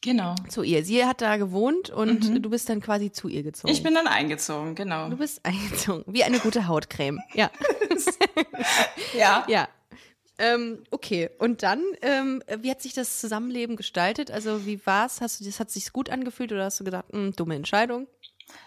[0.00, 0.34] Genau.
[0.48, 0.84] Zu ihr.
[0.84, 2.42] Sie hat da gewohnt und mhm.
[2.42, 3.72] du bist dann quasi zu ihr gezogen.
[3.72, 5.08] Ich bin dann eingezogen, genau.
[5.10, 6.04] Du bist eingezogen.
[6.06, 7.20] Wie eine gute Hautcreme.
[7.34, 7.50] Ja.
[9.16, 9.44] ja.
[9.48, 9.68] Ja.
[10.38, 14.30] Ähm, okay, und dann, ähm, wie hat sich das Zusammenleben gestaltet?
[14.30, 15.20] Also wie war's?
[15.20, 18.06] Hast du das hat sich gut angefühlt oder hast du gedacht, mh, hm, dumme Entscheidung?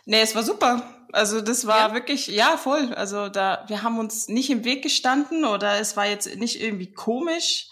[0.06, 0.84] Nee, es war super.
[1.14, 1.94] Also das war ja.
[1.94, 2.94] wirklich, ja, voll.
[2.94, 6.92] Also da, wir haben uns nicht im Weg gestanden oder es war jetzt nicht irgendwie
[6.92, 7.70] komisch,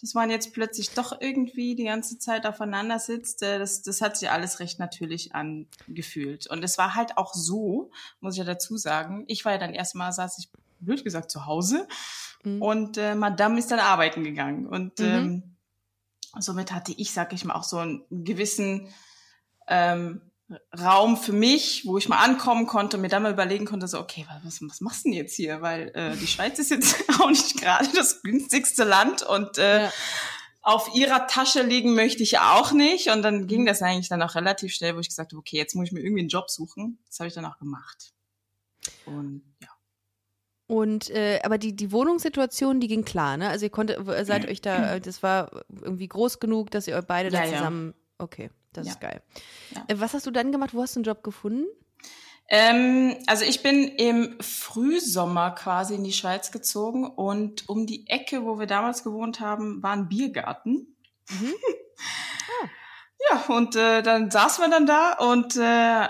[0.00, 3.42] dass man jetzt plötzlich doch irgendwie die ganze Zeit aufeinander sitzt.
[3.42, 6.46] Äh, das, das hat sich alles recht natürlich angefühlt.
[6.46, 9.74] Und es war halt auch so, muss ich ja dazu sagen, ich war ja dann
[9.74, 10.48] erstmal, saß ich
[10.80, 11.86] blöd gesagt zu Hause
[12.44, 12.62] Mhm.
[12.62, 14.66] Und äh, Madame ist dann arbeiten gegangen.
[14.66, 15.04] Und mhm.
[15.04, 15.56] ähm,
[16.38, 18.88] somit hatte ich, sag ich mal, auch so einen gewissen
[19.68, 20.20] ähm,
[20.78, 23.98] Raum für mich, wo ich mal ankommen konnte und mir dann mal überlegen konnte, so,
[23.98, 25.62] okay, was, was machst du denn jetzt hier?
[25.62, 29.92] Weil äh, die Schweiz ist jetzt auch nicht gerade das günstigste Land und äh, ja.
[30.60, 33.08] auf ihrer Tasche liegen möchte ich auch nicht.
[33.08, 33.66] Und dann ging mhm.
[33.66, 36.00] das eigentlich dann auch relativ schnell, wo ich gesagt habe, okay, jetzt muss ich mir
[36.00, 36.98] irgendwie einen Job suchen.
[37.06, 38.12] Das habe ich dann auch gemacht.
[39.06, 39.42] Und.
[40.66, 43.48] Und äh, aber die die Wohnungssituation, die ging klar, ne?
[43.50, 47.04] Also ihr konntet seid euch da, äh, das war irgendwie groß genug, dass ihr euch
[47.04, 47.88] beide ja, da zusammen.
[47.88, 48.24] Ja.
[48.24, 48.92] Okay, das ja.
[48.92, 49.22] ist geil.
[49.88, 50.72] Äh, was hast du dann gemacht?
[50.72, 51.66] Wo hast du einen Job gefunden?
[52.48, 58.44] Ähm, also ich bin im Frühsommer quasi in die Schweiz gezogen und um die Ecke,
[58.44, 60.96] wo wir damals gewohnt haben, war ein Biergarten.
[61.30, 61.54] Mhm.
[62.62, 62.68] Ah.
[63.30, 66.08] Ja, und äh, dann saßen wir dann da und äh,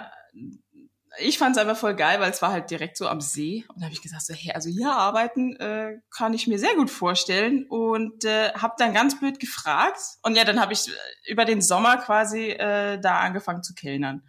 [1.18, 3.64] ich fand es einfach voll geil, weil es war halt direkt so am See.
[3.68, 6.74] Und da habe ich gesagt, so, hey, also hier arbeiten äh, kann ich mir sehr
[6.74, 7.66] gut vorstellen.
[7.68, 9.98] Und äh, habe dann ganz blöd gefragt.
[10.22, 10.92] Und ja, dann habe ich äh,
[11.30, 14.22] über den Sommer quasi äh, da angefangen zu kellnern.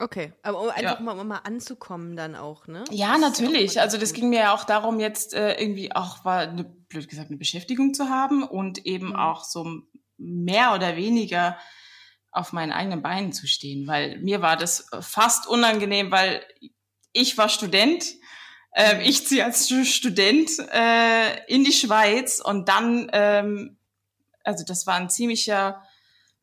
[0.00, 1.00] Okay, aber um einfach ja.
[1.00, 2.84] mal, um mal anzukommen dann auch, ne?
[2.90, 3.74] Ja, natürlich.
[3.74, 7.08] Ja also das ging mir ja auch darum, jetzt äh, irgendwie auch, war eine, blöd
[7.08, 9.16] gesagt, eine Beschäftigung zu haben und eben mhm.
[9.16, 9.66] auch so
[10.16, 11.58] mehr oder weniger
[12.30, 16.42] auf meinen eigenen Beinen zu stehen, weil mir war das fast unangenehm, weil
[17.12, 18.04] ich war Student,
[18.72, 23.78] äh, ich ziehe als Student äh, in die Schweiz und dann, ähm,
[24.44, 25.82] also das war ein ziemlicher,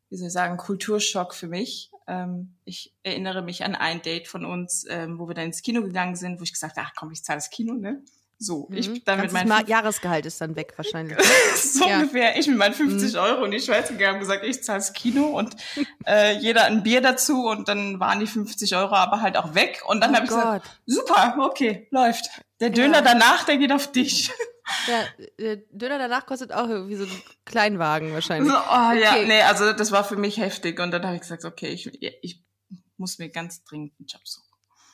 [0.09, 1.91] wie soll ich sagen, Kulturschock für mich.
[2.07, 5.81] Ähm, ich erinnere mich an ein Date von uns, ähm, wo wir dann ins Kino
[5.81, 8.03] gegangen sind, wo ich gesagt habe, ach komm, ich zahle das Kino, ne?
[8.37, 8.77] So, mhm.
[8.77, 11.17] ich dann mit meinem Jahresgehalt ist dann weg wahrscheinlich.
[11.55, 11.99] so ja.
[11.99, 12.37] ungefähr.
[12.37, 13.19] Ich mit meinen 50 mhm.
[13.19, 15.55] Euro in die Schweiz gegangen und gesagt, ich zahle das Kino und
[16.05, 19.83] äh, jeder ein Bier dazu und dann waren die 50 Euro aber halt auch weg
[19.87, 22.29] und dann oh habe ich gesagt, super, okay, läuft.
[22.59, 23.01] Der Döner ja.
[23.01, 24.31] danach, der geht auf dich.
[24.87, 25.03] Ja,
[25.37, 28.51] der Döner danach kostet auch irgendwie so einen Kleinwagen wahrscheinlich.
[28.51, 28.99] So, oh okay.
[28.99, 32.01] ja, nee, also das war für mich heftig und dann habe ich gesagt, okay, ich,
[32.01, 32.43] ich
[32.97, 34.45] muss mir ganz dringend einen Job suchen.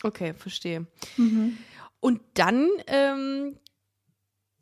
[0.03, 0.87] Okay, verstehe.
[1.15, 1.57] Mhm.
[2.01, 3.57] Und dann ähm,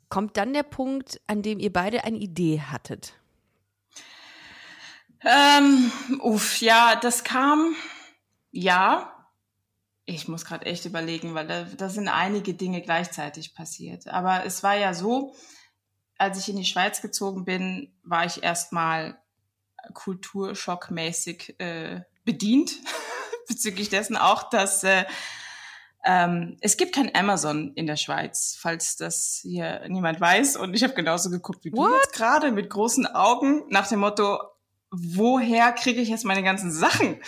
[0.08, 3.14] kommt dann der Punkt, an dem ihr beide eine Idee hattet.
[5.22, 7.74] Ähm, uff, ja, das kam,
[8.50, 9.16] ja.
[10.04, 14.08] Ich muss gerade echt überlegen, weil da, da sind einige Dinge gleichzeitig passiert.
[14.08, 15.34] Aber es war ja so,
[16.18, 19.18] als ich in die Schweiz gezogen bin, war ich erstmal
[19.94, 22.72] kulturschockmäßig äh, bedient
[23.48, 25.04] bezüglich dessen auch, dass äh,
[26.04, 30.56] ähm, es gibt kein Amazon in der Schweiz, falls das hier niemand weiß.
[30.56, 31.90] Und ich habe genauso geguckt wie What?
[31.90, 34.38] du jetzt gerade mit großen Augen nach dem Motto,
[34.90, 37.20] woher kriege ich jetzt meine ganzen Sachen?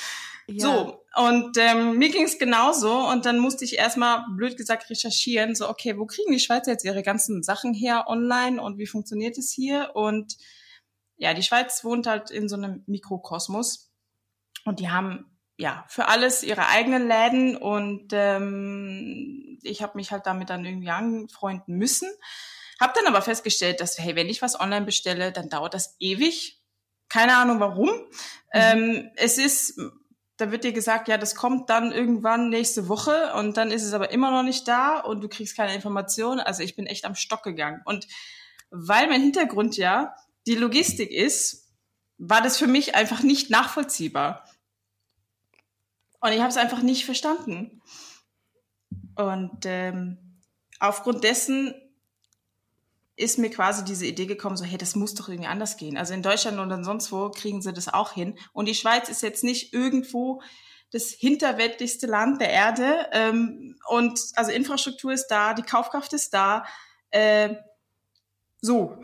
[0.46, 0.66] Ja.
[0.66, 5.54] So, und ähm, mir ging es genauso und dann musste ich erstmal, blöd gesagt, recherchieren,
[5.54, 9.38] so, okay, wo kriegen die Schweizer jetzt ihre ganzen Sachen her online und wie funktioniert
[9.38, 9.90] es hier?
[9.94, 10.36] Und
[11.16, 13.92] ja, die Schweiz wohnt halt in so einem Mikrokosmos
[14.64, 20.26] und die haben ja, für alles ihre eigenen Läden und ähm, ich habe mich halt
[20.26, 22.10] damit dann irgendwie anfreunden müssen.
[22.80, 26.60] Hab dann aber festgestellt, dass, hey, wenn ich was online bestelle, dann dauert das ewig.
[27.08, 27.90] Keine Ahnung warum.
[27.90, 28.10] Mhm.
[28.52, 29.78] Ähm, es ist,
[30.36, 33.92] da wird dir gesagt, ja, das kommt dann irgendwann nächste Woche und dann ist es
[33.92, 36.40] aber immer noch nicht da und du kriegst keine Informationen.
[36.40, 37.82] Also ich bin echt am Stock gegangen.
[37.84, 38.08] Und
[38.70, 40.14] weil mein Hintergrund ja
[40.46, 41.68] die Logistik ist,
[42.18, 44.44] war das für mich einfach nicht nachvollziehbar.
[46.22, 47.82] Und ich habe es einfach nicht verstanden.
[49.16, 50.38] Und ähm,
[50.78, 51.74] aufgrund dessen
[53.16, 55.98] ist mir quasi diese Idee gekommen, so, hey, das muss doch irgendwie anders gehen.
[55.98, 58.38] Also in Deutschland und sonst wo kriegen sie das auch hin.
[58.52, 60.40] Und die Schweiz ist jetzt nicht irgendwo
[60.92, 63.08] das hinterweltlichste Land der Erde.
[63.10, 66.64] Ähm, und also Infrastruktur ist da, die Kaufkraft ist da.
[67.10, 67.56] Äh,
[68.60, 68.96] so.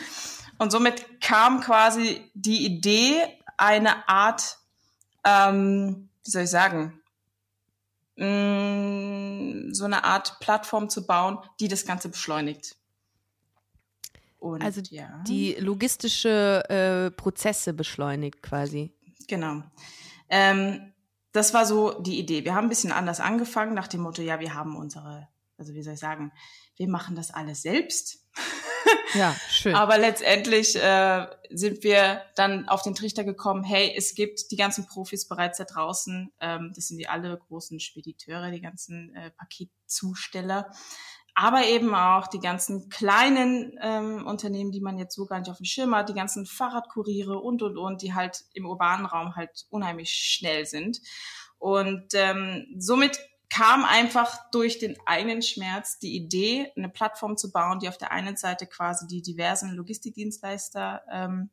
[0.58, 3.22] und somit kam quasi die Idee,
[3.58, 4.56] eine Art
[5.24, 7.00] ähm, wie soll ich sagen,
[8.16, 12.76] mh, mm, so eine Art Plattform zu bauen, die das Ganze beschleunigt.
[14.38, 15.22] Und, also ja.
[15.26, 18.92] die logistische äh, Prozesse beschleunigt quasi.
[19.26, 19.62] Genau.
[20.28, 20.92] Ähm,
[21.32, 22.44] das war so die Idee.
[22.44, 25.82] Wir haben ein bisschen anders angefangen, nach dem Motto, ja, wir haben unsere, also wie
[25.82, 26.30] soll ich sagen,
[26.76, 28.23] wir machen das alles selbst.
[29.14, 29.74] Ja, schön.
[29.74, 34.86] Aber letztendlich äh, sind wir dann auf den Trichter gekommen, hey, es gibt die ganzen
[34.86, 40.70] Profis bereits da draußen, ähm, das sind die alle großen Spediteure, die ganzen äh, Paketzusteller,
[41.34, 45.56] aber eben auch die ganzen kleinen ähm, Unternehmen, die man jetzt so gar nicht auf
[45.56, 49.66] dem Schirm hat, die ganzen Fahrradkuriere und, und, und, die halt im urbanen Raum halt
[49.68, 51.00] unheimlich schnell sind.
[51.58, 53.18] Und ähm, somit
[53.54, 58.10] kam einfach durch den eigenen Schmerz die Idee, eine Plattform zu bauen, die auf der
[58.10, 61.50] einen Seite quasi die diversen Logistikdienstleister ähm,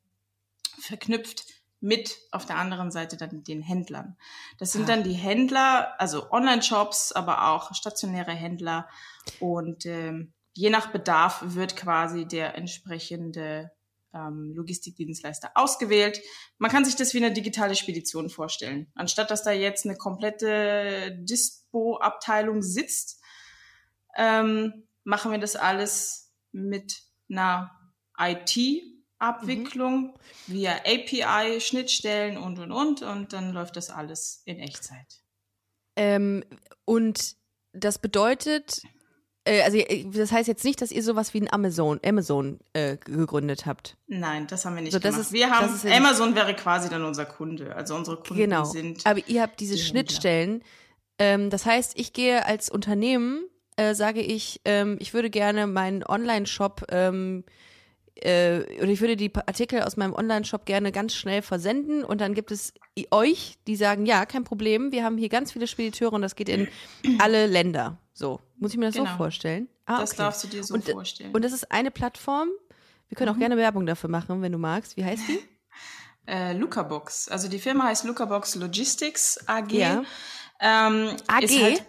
[0.80, 1.46] verknüpft
[1.80, 4.18] mit auf der anderen Seite dann den Händlern.
[4.58, 8.90] Das sind dann die Händler, also Online-Shops, aber auch stationäre Händler
[9.40, 13.72] und ähm, je nach Bedarf wird quasi der entsprechende
[14.13, 16.21] ähm, Logistikdienstleister ausgewählt.
[16.58, 18.91] Man kann sich das wie eine digitale Spedition vorstellen.
[18.95, 23.21] Anstatt dass da jetzt eine komplette Dispo-Abteilung sitzt,
[24.17, 27.71] ähm, machen wir das alles mit einer
[28.17, 30.13] IT-Abwicklung
[30.47, 30.54] mhm.
[30.54, 35.21] via API, Schnittstellen und und und und dann läuft das alles in Echtzeit.
[35.95, 36.43] Ähm,
[36.86, 37.36] und
[37.74, 38.82] das bedeutet,
[39.45, 43.65] also äh, das heißt jetzt nicht, dass ihr sowas wie ein Amazon, Amazon äh, gegründet
[43.65, 43.97] habt.
[44.08, 45.19] Nein, das haben wir nicht so, gemacht.
[45.19, 47.75] Ist, wir haben Amazon wäre quasi dann unser Kunde.
[47.75, 48.65] Also unsere Kunden genau.
[48.65, 49.06] sind.
[49.06, 50.63] Aber ihr habt diese die Schnittstellen.
[51.17, 53.45] Ähm, das heißt, ich gehe als Unternehmen,
[53.77, 57.43] äh, sage ich, ähm, ich würde gerne meinen Online-Shop ähm,
[58.15, 62.34] äh, oder ich würde die Artikel aus meinem Online-Shop gerne ganz schnell versenden und dann
[62.34, 62.73] gibt es
[63.10, 66.49] euch, die sagen, ja, kein Problem, wir haben hier ganz viele Spediteure und das geht
[66.49, 66.67] in
[67.19, 67.97] alle Länder.
[68.13, 69.10] So, muss ich mir das genau.
[69.10, 69.69] so vorstellen?
[69.86, 70.17] Ah, das okay.
[70.17, 71.34] darfst du dir so und, vorstellen.
[71.34, 72.50] Und das ist eine Plattform.
[73.08, 73.36] Wir können mhm.
[73.36, 74.97] auch gerne Werbung dafür machen, wenn du magst.
[74.97, 75.39] Wie heißt die?
[76.28, 77.30] Äh, Lucabox.
[77.30, 79.71] Also die Firma heißt Lucabox Logistics AG.
[79.71, 80.04] Ja.
[80.60, 81.50] Ähm, AG?
[81.50, 81.84] Halt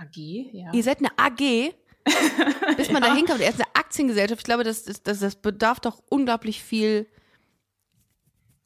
[0.00, 0.72] AG, ja.
[0.72, 1.72] Ihr seid eine AG?
[2.76, 3.08] Bis man ja.
[3.08, 3.40] da hinkommt.
[3.40, 4.40] Er ist eine Aktiengesellschaft.
[4.40, 7.06] Ich glaube, das, das, das bedarf doch unglaublich viel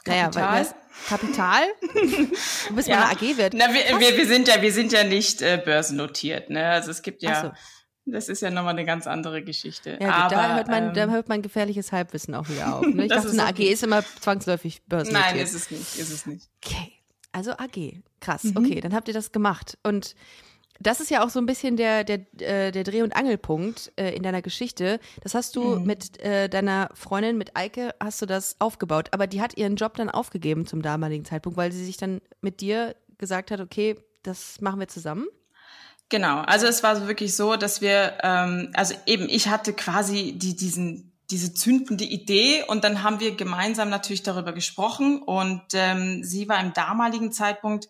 [0.07, 0.43] Kapital.
[0.43, 1.63] Naja, weil, Kapital?
[2.75, 2.97] Bis ja.
[2.97, 3.55] man eine AG wird.
[3.55, 6.51] Na, wir, wir, wir, sind ja, wir sind ja nicht äh, börsennotiert.
[6.51, 6.67] Ne?
[6.67, 7.53] Also es gibt ja, so.
[8.07, 9.99] das ist ja nochmal eine ganz andere Geschichte.
[10.01, 12.87] Ja, Aber, da, hört man, ähm, da hört man gefährliches Halbwissen auch wieder auf.
[12.95, 13.05] Ne?
[13.05, 15.35] Ich dachte, eine AG ist immer zwangsläufig börsennotiert.
[15.35, 15.99] Nein, ist es nicht.
[15.99, 16.49] Ist es nicht.
[16.65, 16.93] Okay,
[17.33, 18.03] also AG.
[18.21, 18.45] Krass.
[18.45, 18.57] Mhm.
[18.57, 19.79] Okay, dann habt ihr das gemacht.
[19.83, 20.15] Und
[20.81, 24.15] das ist ja auch so ein bisschen der, der, äh, der Dreh- und Angelpunkt äh,
[24.15, 25.01] in deiner Geschichte.
[25.23, 25.87] Das hast du mhm.
[25.87, 29.09] mit äh, deiner Freundin, mit Eike, hast du das aufgebaut.
[29.13, 32.61] Aber die hat ihren Job dann aufgegeben zum damaligen Zeitpunkt, weil sie sich dann mit
[32.61, 35.27] dir gesagt hat, okay, das machen wir zusammen.
[36.09, 40.35] Genau, also es war so wirklich so, dass wir, ähm, also eben, ich hatte quasi
[40.37, 46.23] die, diesen, diese zündende Idee und dann haben wir gemeinsam natürlich darüber gesprochen und ähm,
[46.23, 47.89] sie war im damaligen Zeitpunkt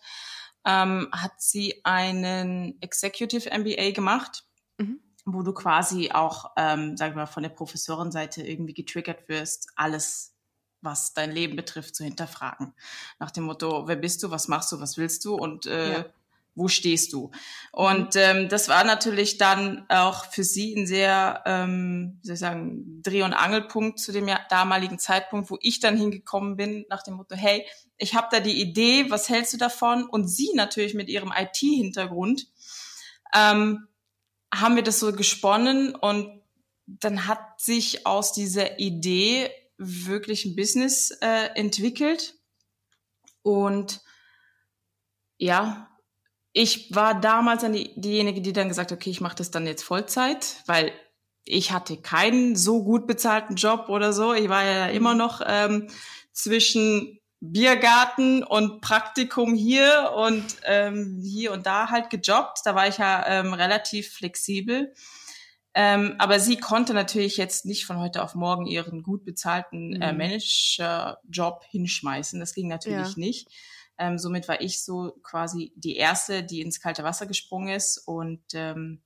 [0.67, 4.43] ähm, hat sie einen Executive MBA gemacht,
[4.77, 4.99] mhm.
[5.25, 10.33] wo du quasi auch, ähm, sagen wir mal, von der Professorenseite irgendwie getriggert wirst, alles
[10.81, 12.73] was dein Leben betrifft, zu hinterfragen.
[13.17, 16.05] Nach dem Motto, wer bist du, was machst du, was willst du und äh, ja
[16.57, 17.31] wo stehst du?
[17.71, 18.21] Und mhm.
[18.21, 23.01] ähm, das war natürlich dann auch für sie ein sehr, ähm, wie soll ich sagen,
[23.03, 27.35] Dreh- und Angelpunkt zu dem damaligen Zeitpunkt, wo ich dann hingekommen bin nach dem Motto,
[27.35, 27.65] hey,
[27.97, 30.03] ich habe da die Idee, was hältst du davon?
[30.07, 32.47] Und sie natürlich mit ihrem IT-Hintergrund
[33.33, 33.87] ähm,
[34.53, 36.41] haben wir das so gesponnen und
[36.85, 42.35] dann hat sich aus dieser Idee wirklich ein Business äh, entwickelt
[43.41, 44.01] und
[45.37, 45.89] ja,
[46.53, 49.67] ich war damals dann die, diejenige, die dann gesagt hat, okay, ich mache das dann
[49.67, 50.91] jetzt Vollzeit, weil
[51.45, 54.33] ich hatte keinen so gut bezahlten Job oder so.
[54.33, 55.87] Ich war ja immer noch ähm,
[56.33, 62.59] zwischen Biergarten und Praktikum hier und ähm, hier und da halt gejobbt.
[62.65, 64.93] Da war ich ja ähm, relativ flexibel.
[65.75, 70.11] Ähm, aber sie konnte natürlich jetzt nicht von heute auf morgen ihren gut bezahlten äh,
[70.11, 70.17] mhm.
[70.17, 72.39] Manager-Job hinschmeißen.
[72.39, 73.13] Das ging natürlich ja.
[73.17, 73.47] nicht.
[73.99, 77.99] Ähm, somit war ich so quasi die erste, die ins kalte Wasser gesprungen ist.
[77.99, 79.03] Und ähm,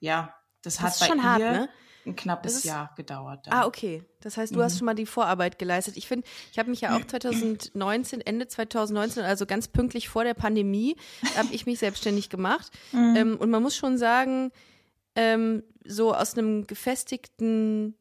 [0.00, 1.68] ja, das, das hat bei ihr hart, ne?
[2.06, 3.46] Ein knappes ist, Jahr gedauert.
[3.46, 3.54] Dann.
[3.54, 4.02] Ah, okay.
[4.20, 4.64] Das heißt, du mhm.
[4.64, 5.96] hast schon mal die Vorarbeit geleistet.
[5.96, 10.34] Ich finde, ich habe mich ja auch 2019, Ende 2019, also ganz pünktlich vor der
[10.34, 10.96] Pandemie,
[11.36, 12.70] habe ich mich selbstständig gemacht.
[12.92, 13.16] Mhm.
[13.16, 14.50] Ähm, und man muss schon sagen,
[15.14, 17.94] ähm, so aus einem gefestigten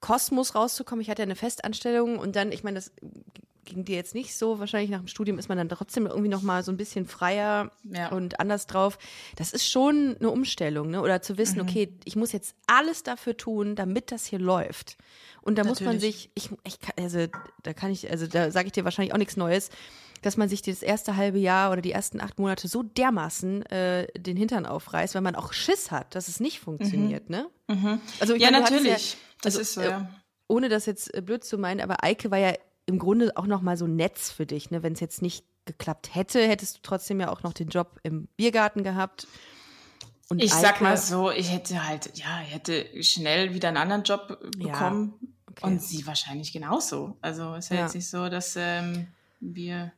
[0.00, 1.02] Kosmos rauszukommen.
[1.02, 2.92] Ich hatte ja eine Festanstellung und dann, ich meine, das
[3.64, 4.58] ging dir jetzt nicht so.
[4.58, 7.72] Wahrscheinlich nach dem Studium ist man dann trotzdem irgendwie noch mal so ein bisschen freier
[7.84, 8.10] ja.
[8.10, 8.98] und anders drauf.
[9.36, 11.02] Das ist schon eine Umstellung, ne?
[11.02, 11.68] Oder zu wissen, mhm.
[11.68, 14.96] okay, ich muss jetzt alles dafür tun, damit das hier läuft.
[15.42, 15.80] Und da Natürlich.
[15.80, 17.26] muss man sich, ich, ich also
[17.62, 19.70] da kann ich, also da sage ich dir wahrscheinlich auch nichts Neues,
[20.22, 24.06] dass man sich das erste halbe Jahr oder die ersten acht Monate so dermaßen äh,
[24.18, 27.36] den Hintern aufreißt, weil man auch Schiss hat, dass es nicht funktioniert, mhm.
[27.36, 27.46] ne?
[27.68, 28.00] Mhm.
[28.20, 29.12] Also ja, meine, natürlich.
[29.12, 30.10] Ja, also, das ist so, ja.
[30.46, 32.54] Ohne das jetzt äh, blöd zu meinen, aber Eike war ja
[32.86, 34.82] im Grunde auch noch mal so Netz für dich, ne?
[34.82, 38.28] Wenn es jetzt nicht geklappt hätte, hättest du trotzdem ja auch noch den Job im
[38.36, 39.26] Biergarten gehabt.
[40.28, 43.76] Und ich Eike, sag mal so, ich hätte halt, ja, ich hätte schnell wieder einen
[43.76, 45.14] anderen Job bekommen.
[45.20, 45.66] Ja, okay.
[45.66, 47.16] Und sie wahrscheinlich genauso.
[47.20, 49.08] Also es ist ja jetzt nicht so, dass ähm,
[49.40, 49.92] wir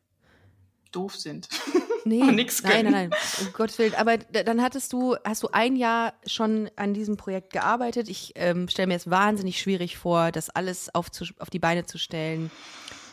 [0.91, 1.49] doof sind.
[2.13, 2.35] Nee, können.
[2.63, 3.11] Nein, nein, nein,
[3.41, 3.95] um Gottes Willen.
[3.95, 8.09] Aber dann hattest du, hast du ein Jahr schon an diesem Projekt gearbeitet.
[8.09, 11.87] Ich ähm, stelle mir es wahnsinnig schwierig vor, das alles auf, zu, auf die Beine
[11.87, 12.51] zu stellen.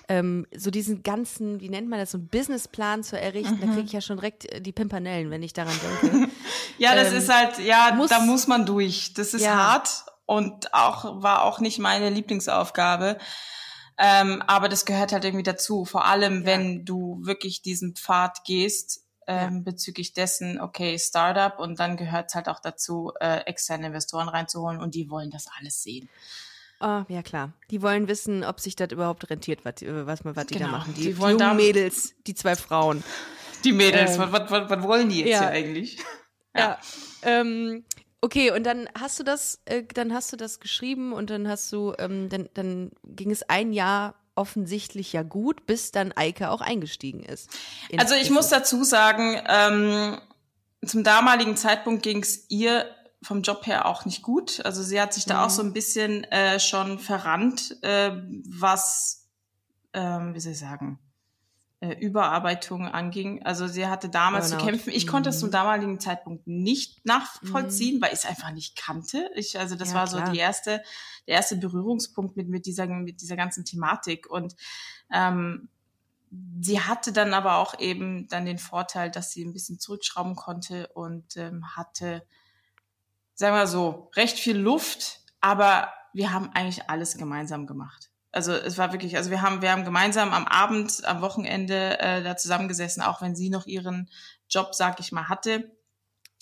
[0.07, 3.61] Ähm, so diesen ganzen, wie nennt man das, so einen Businessplan zu errichten, mhm.
[3.61, 6.31] da kriege ich ja schon direkt äh, die Pimpanellen, wenn ich daran denke.
[6.79, 9.13] ja, das ähm, ist halt, ja, muss, da muss man durch.
[9.13, 9.55] Das ist ja.
[9.55, 13.19] hart und auch war auch nicht meine Lieblingsaufgabe.
[14.01, 15.83] Ähm, aber das gehört halt irgendwie dazu.
[15.83, 16.45] Vor allem, ja.
[16.45, 19.61] wenn du wirklich diesen Pfad gehst, ähm, ja.
[19.63, 24.79] bezüglich dessen, okay, Startup und dann gehört es halt auch dazu, äh, externe Investoren reinzuholen
[24.79, 26.09] und die wollen das alles sehen.
[26.81, 27.51] Oh, ja klar.
[27.71, 30.67] Die wollen wissen, ob sich das überhaupt rentiert, was, äh, was, was die genau.
[30.67, 30.93] da machen.
[30.93, 33.03] Die, die, die jungen Mädels, die zwei Frauen.
[33.65, 35.39] Die Mädels, ähm, was, was, was, wollen die jetzt ja.
[35.41, 35.97] hier eigentlich?
[36.55, 36.61] Ja.
[36.61, 36.79] ja.
[37.21, 37.83] Ähm,
[38.21, 41.71] Okay, und dann hast du das, äh, dann hast du das geschrieben und dann hast
[41.71, 46.61] du, ähm, dann, dann ging es ein Jahr offensichtlich ja gut, bis dann Eike auch
[46.61, 47.49] eingestiegen ist.
[47.97, 50.17] Also ich muss dazu sagen, ähm,
[50.85, 52.85] zum damaligen Zeitpunkt ging es ihr
[53.21, 54.61] vom Job her auch nicht gut.
[54.63, 55.39] Also sie hat sich da mhm.
[55.41, 58.11] auch so ein bisschen äh, schon verrannt, äh,
[58.47, 59.27] was,
[59.93, 60.99] ähm, wie soll ich sagen,
[61.81, 63.43] äh, Überarbeitung anging.
[63.43, 64.59] Also sie hatte damals Burnout.
[64.59, 64.89] zu kämpfen.
[64.93, 65.09] Ich mhm.
[65.09, 68.01] konnte es zum damaligen Zeitpunkt nicht nachvollziehen, mhm.
[68.01, 69.29] weil ich es einfach nicht kannte.
[69.35, 70.81] Ich, also das ja, war so die erste,
[71.27, 74.29] der erste Berührungspunkt mit, mit dieser, mit dieser ganzen Thematik.
[74.29, 74.55] Und
[75.11, 75.69] ähm,
[76.59, 80.87] sie hatte dann aber auch eben dann den Vorteil, dass sie ein bisschen zurückschrauben konnte
[80.87, 82.23] und ähm, hatte,
[83.35, 88.77] sagen wir so, recht viel Luft, aber wir haben eigentlich alles gemeinsam gemacht also es
[88.77, 93.01] war wirklich, also wir haben, wir haben gemeinsam am Abend, am Wochenende äh, da zusammengesessen,
[93.01, 94.09] auch wenn sie noch ihren
[94.49, 95.71] Job, sag ich mal, hatte.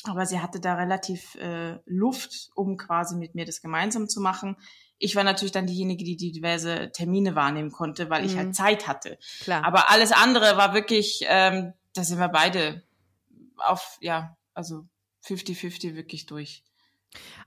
[0.03, 4.57] Aber sie hatte da relativ äh, Luft, um quasi mit mir das gemeinsam zu machen.
[4.99, 8.53] Ich war natürlich dann diejenige, die, die diverse Termine wahrnehmen konnte, weil ich halt mhm.
[8.53, 9.17] Zeit hatte.
[9.41, 9.63] Klar.
[9.63, 12.83] Aber alles andere war wirklich, ähm, da sind wir beide
[13.57, 14.87] auf, ja, also
[15.25, 16.63] 50-50 wirklich durch.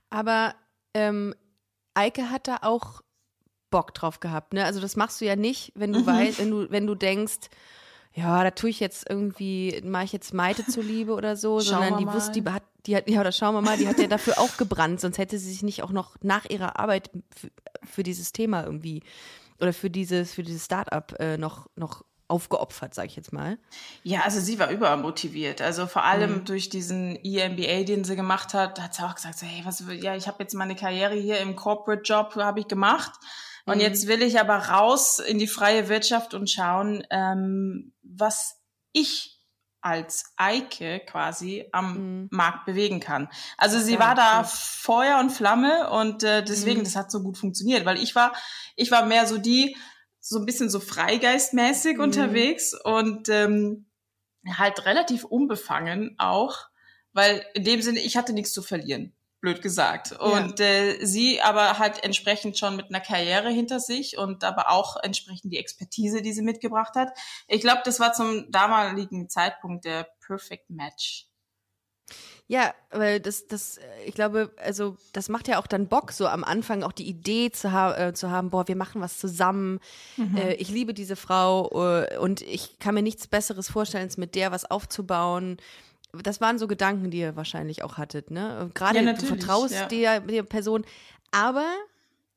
[0.09, 0.55] Aber
[0.93, 1.35] ähm,
[1.93, 3.01] Eike hat da auch
[3.71, 4.65] Bock drauf gehabt, ne?
[4.65, 6.05] Also das machst du ja nicht, wenn du mhm.
[6.05, 7.49] weißt, wenn du, wenn du denkst,
[8.13, 11.97] ja, da tue ich jetzt irgendwie, mache ich jetzt Maite zuliebe oder so, schauen sondern
[11.97, 12.13] die mal.
[12.13, 14.57] wusste, die hat, die hat, ja, oder schauen wir mal, die hat ja dafür auch
[14.57, 17.49] gebrannt, sonst hätte sie sich nicht auch noch nach ihrer Arbeit für,
[17.89, 19.01] für dieses Thema irgendwie
[19.59, 23.59] oder für dieses, für dieses Startup äh, noch, noch aufgeopfert, sage ich jetzt mal.
[24.03, 25.61] Ja, also sie war übermotiviert.
[25.61, 26.45] Also vor allem mhm.
[26.45, 30.15] durch diesen EMBA, den sie gemacht hat, hat sie auch gesagt, so, hey, was, ja,
[30.15, 33.11] ich habe jetzt meine Karriere hier im Corporate Job habe ich gemacht
[33.65, 33.81] und mhm.
[33.81, 38.59] jetzt will ich aber raus in die freie Wirtschaft und schauen, ähm, was
[38.93, 39.37] ich
[39.81, 42.27] als Eike quasi am mhm.
[42.31, 43.29] Markt bewegen kann.
[43.57, 46.83] Also sie ja, war da Feuer und Flamme und äh, deswegen, mhm.
[46.83, 48.33] das hat so gut funktioniert, weil ich war,
[48.75, 49.75] ich war mehr so die,
[50.19, 52.03] so ein bisschen so freigeistmäßig mhm.
[52.03, 53.87] unterwegs und ähm,
[54.47, 56.57] halt relativ unbefangen auch,
[57.13, 60.13] weil in dem Sinne, ich hatte nichts zu verlieren blöd gesagt.
[60.13, 60.65] Und ja.
[60.65, 65.51] äh, sie aber halt entsprechend schon mit einer Karriere hinter sich und aber auch entsprechend
[65.51, 67.09] die Expertise, die sie mitgebracht hat.
[67.47, 71.27] Ich glaube, das war zum damaligen Zeitpunkt der Perfect Match.
[72.47, 76.43] Ja, weil das, das, ich glaube, also das macht ja auch dann Bock, so am
[76.43, 79.79] Anfang auch die Idee zu, ha äh, zu haben, boah, wir machen was zusammen.
[80.17, 80.35] Mhm.
[80.35, 84.35] Äh, ich liebe diese Frau äh, und ich kann mir nichts Besseres vorstellen, als mit
[84.35, 85.57] der was aufzubauen
[86.23, 88.69] das waren so Gedanken, die ihr wahrscheinlich auch hattet, ne?
[88.73, 89.85] Gerade ja, du vertraust ja.
[89.87, 90.85] der, der Person,
[91.31, 91.67] aber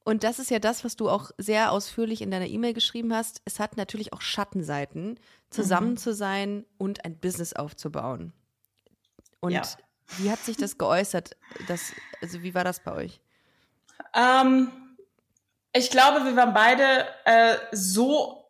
[0.04, 3.40] und das ist ja das, was du auch sehr ausführlich in deiner E-Mail geschrieben hast.
[3.46, 5.96] Es hat natürlich auch Schattenseiten, zusammen mhm.
[5.96, 8.34] zu sein und ein Business aufzubauen.
[9.40, 9.62] Und ja.
[10.18, 11.37] wie hat sich das geäußert?
[11.68, 13.20] Das, also wie war das bei euch?
[14.12, 14.70] Ähm,
[15.72, 18.43] ich glaube, wir waren beide äh, so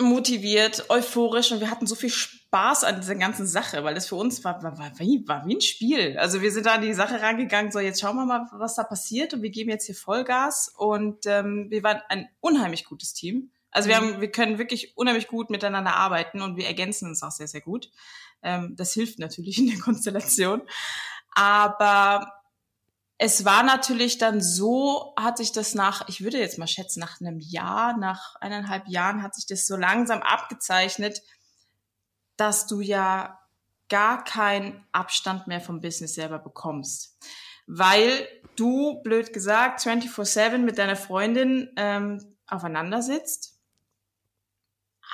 [0.00, 4.16] motiviert, euphorisch und wir hatten so viel Spaß an dieser ganzen Sache, weil das für
[4.16, 6.18] uns war, war, war, wie, war wie ein Spiel.
[6.18, 8.84] Also wir sind da an die Sache rangegangen, so jetzt schauen wir mal, was da
[8.84, 13.50] passiert und wir geben jetzt hier Vollgas und ähm, wir waren ein unheimlich gutes Team.
[13.70, 17.30] Also wir haben, wir können wirklich unheimlich gut miteinander arbeiten und wir ergänzen uns auch
[17.30, 17.90] sehr, sehr gut.
[18.42, 20.62] Ähm, das hilft natürlich in der Konstellation.
[21.34, 22.35] Aber
[23.18, 27.20] es war natürlich dann so, hat sich das nach, ich würde jetzt mal schätzen, nach
[27.20, 31.22] einem Jahr, nach eineinhalb Jahren hat sich das so langsam abgezeichnet,
[32.36, 33.38] dass du ja
[33.88, 37.18] gar keinen Abstand mehr vom Business selber bekommst.
[37.66, 43.55] Weil du, blöd gesagt, 24-7 mit deiner Freundin ähm, aufeinander sitzt.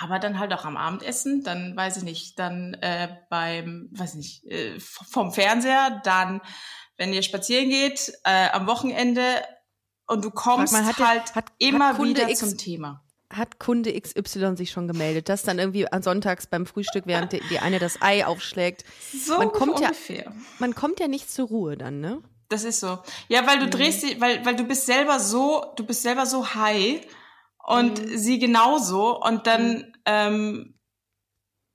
[0.02, 4.44] Aber dann halt auch am Abendessen, dann weiß ich nicht, dann äh, beim, weiß nicht,
[4.46, 6.40] äh, vom Fernseher, dann
[6.96, 9.22] wenn ihr spazieren geht, äh, am Wochenende
[10.08, 13.04] und du kommst mal, hat halt der, hat, immer hat wieder X, zum Thema.
[13.30, 17.40] Hat Kunde XY sich schon gemeldet, dass dann irgendwie an Sonntags beim Frühstück, während die,
[17.48, 18.84] die eine das Ei aufschlägt.
[19.16, 20.24] So man kommt ungefähr.
[20.24, 22.20] Ja, man kommt ja nicht zur Ruhe dann, ne?
[22.48, 22.98] Das ist so.
[23.28, 23.70] Ja, weil du mhm.
[23.70, 27.00] drehst dich, weil, weil du bist selber so, du bist selber so high
[27.62, 28.18] und mhm.
[28.18, 29.92] sie genauso und dann mhm.
[30.06, 30.74] ähm,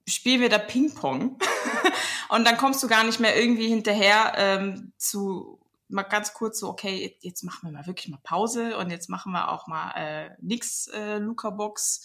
[0.08, 1.38] spielen wir da Ping-Pong.
[2.30, 5.60] und dann kommst du gar nicht mehr irgendwie hinterher ähm, zu
[5.90, 9.32] mal ganz kurz so, okay, jetzt machen wir mal wirklich mal Pause und jetzt machen
[9.32, 12.04] wir auch mal äh, nix äh, Luca-Box.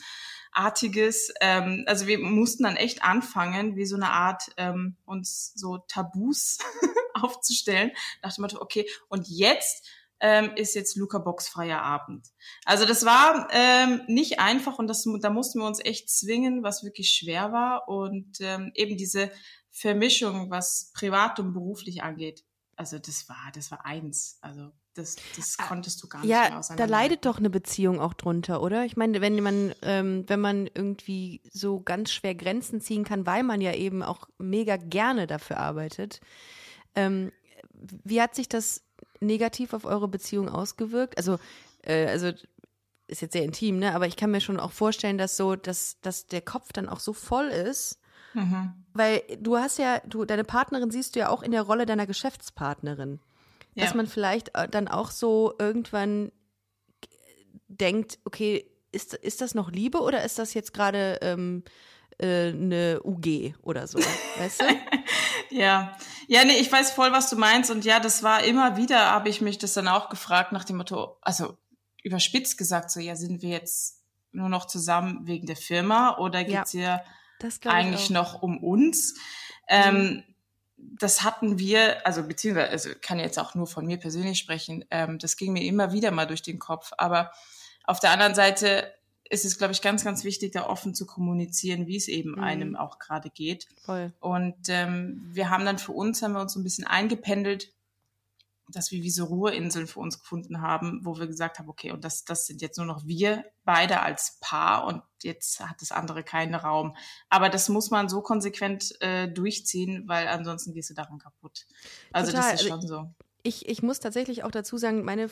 [0.52, 1.32] Artiges.
[1.40, 6.58] Ähm, also wir mussten dann echt anfangen, wie so eine Art ähm, uns so Tabus
[7.14, 7.90] aufzustellen.
[8.22, 9.88] Nach dem Motto, okay, und jetzt
[10.22, 12.28] ähm, ist jetzt Luca Box freier Abend.
[12.64, 16.84] Also das war ähm, nicht einfach und das, da mussten wir uns echt zwingen, was
[16.84, 19.32] wirklich schwer war und ähm, eben diese
[19.72, 22.44] Vermischung, was privat und beruflich angeht.
[22.76, 24.38] Also das war, das war eins.
[24.42, 26.86] Also das, das ah, konntest du gar nicht ja, mehr auseinander.
[26.86, 28.84] Da leidet doch eine Beziehung auch drunter, oder?
[28.84, 33.42] Ich meine, wenn man, ähm, wenn man irgendwie so ganz schwer Grenzen ziehen kann, weil
[33.42, 36.20] man ja eben auch mega gerne dafür arbeitet.
[36.94, 37.32] Ähm,
[37.72, 38.84] wie hat sich das
[39.22, 41.16] negativ auf eure Beziehung ausgewirkt?
[41.16, 41.38] Also,
[41.82, 42.32] äh, also
[43.06, 43.94] ist jetzt sehr intim, ne?
[43.94, 47.00] Aber ich kann mir schon auch vorstellen, dass so, dass, dass der Kopf dann auch
[47.00, 47.98] so voll ist.
[48.34, 48.72] Mhm.
[48.94, 52.06] Weil du hast ja, du, deine Partnerin siehst du ja auch in der Rolle deiner
[52.06, 53.20] Geschäftspartnerin.
[53.74, 53.84] Ja.
[53.84, 56.32] Dass man vielleicht äh, dann auch so irgendwann
[57.68, 61.64] denkt, okay, ist, ist das noch Liebe oder ist das jetzt gerade ähm,
[62.18, 63.98] äh, eine UG oder so?
[64.38, 64.66] Weißt du?
[65.52, 65.96] Ja,
[66.28, 67.70] ja, nee, ich weiß voll, was du meinst.
[67.70, 70.76] Und ja, das war immer wieder, habe ich mich das dann auch gefragt nach dem
[70.76, 71.56] Motto, also
[72.02, 76.72] überspitzt gesagt, so, ja, sind wir jetzt nur noch zusammen wegen der Firma oder geht's
[76.72, 77.02] ja,
[77.40, 79.14] hier eigentlich noch um uns?
[79.68, 80.22] Ähm, mhm.
[80.76, 85.18] das hatten wir, also beziehungsweise, also kann jetzt auch nur von mir persönlich sprechen, ähm,
[85.18, 86.92] das ging mir immer wieder mal durch den Kopf.
[86.96, 87.30] Aber
[87.84, 88.92] auf der anderen Seite
[89.32, 92.40] ist es, glaube ich, ganz, ganz wichtig, da offen zu kommunizieren, wie es eben mhm.
[92.40, 93.66] einem auch gerade geht.
[93.82, 94.12] Voll.
[94.20, 97.72] Und ähm, wir haben dann für uns, haben wir uns so ein bisschen eingependelt,
[98.68, 102.04] dass wir wie so Ruheinseln für uns gefunden haben, wo wir gesagt haben, okay, und
[102.04, 106.22] das, das sind jetzt nur noch wir beide als Paar und jetzt hat das andere
[106.22, 106.94] keinen Raum.
[107.30, 111.66] Aber das muss man so konsequent äh, durchziehen, weil ansonsten gehst du daran kaputt.
[112.12, 112.52] Also Total.
[112.52, 115.28] das ist schon so ich, ich muss tatsächlich auch dazu sagen, meine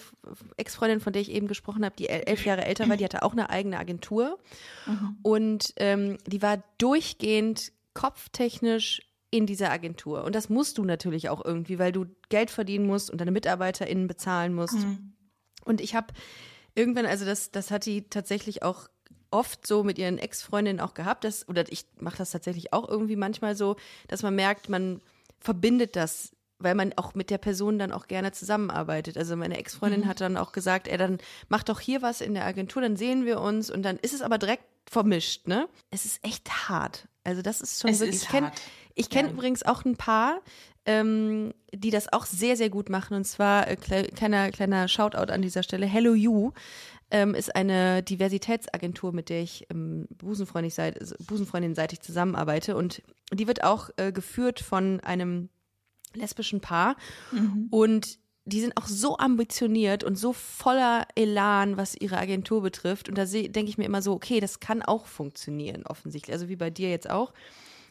[0.56, 3.32] Ex-Freundin, von der ich eben gesprochen habe, die elf Jahre älter war, die hatte auch
[3.32, 4.38] eine eigene Agentur.
[4.86, 5.18] Mhm.
[5.22, 10.24] Und ähm, die war durchgehend kopftechnisch in dieser Agentur.
[10.24, 14.08] Und das musst du natürlich auch irgendwie, weil du Geld verdienen musst und deine MitarbeiterInnen
[14.08, 14.78] bezahlen musst.
[14.78, 15.12] Mhm.
[15.64, 16.08] Und ich habe
[16.74, 18.88] irgendwann, also das, das hat die tatsächlich auch
[19.30, 23.14] oft so mit ihren Ex-Freundinnen auch gehabt, dass, oder ich mache das tatsächlich auch irgendwie
[23.14, 23.76] manchmal so,
[24.08, 25.00] dass man merkt, man
[25.38, 29.16] verbindet das weil man auch mit der Person dann auch gerne zusammenarbeitet.
[29.16, 30.06] Also meine Ex-Freundin mhm.
[30.06, 33.24] hat dann auch gesagt, er dann mach doch hier was in der Agentur, dann sehen
[33.24, 35.68] wir uns und dann ist es aber direkt vermischt, ne?
[35.90, 37.08] Es ist echt hart.
[37.24, 38.16] Also das ist schon es wirklich.
[38.16, 38.52] Ist ich kenne
[39.08, 39.32] kenn ja.
[39.32, 40.40] übrigens auch ein paar,
[40.84, 43.14] ähm, die das auch sehr, sehr gut machen.
[43.14, 45.86] Und zwar äh, kleiner, kleiner Shoutout an dieser Stelle.
[45.86, 46.52] Hello You
[47.10, 52.76] ähm, ist eine Diversitätsagentur, mit der ich ähm, Busenfreundin-seitig zusammenarbeite.
[52.76, 53.02] Und
[53.32, 55.48] die wird auch äh, geführt von einem
[56.14, 56.96] lesbischen Paar.
[57.32, 57.68] Mhm.
[57.70, 63.08] Und die sind auch so ambitioniert und so voller Elan, was ihre Agentur betrifft.
[63.08, 66.32] Und da denke ich mir immer so, okay, das kann auch funktionieren, offensichtlich.
[66.32, 67.32] Also wie bei dir jetzt auch.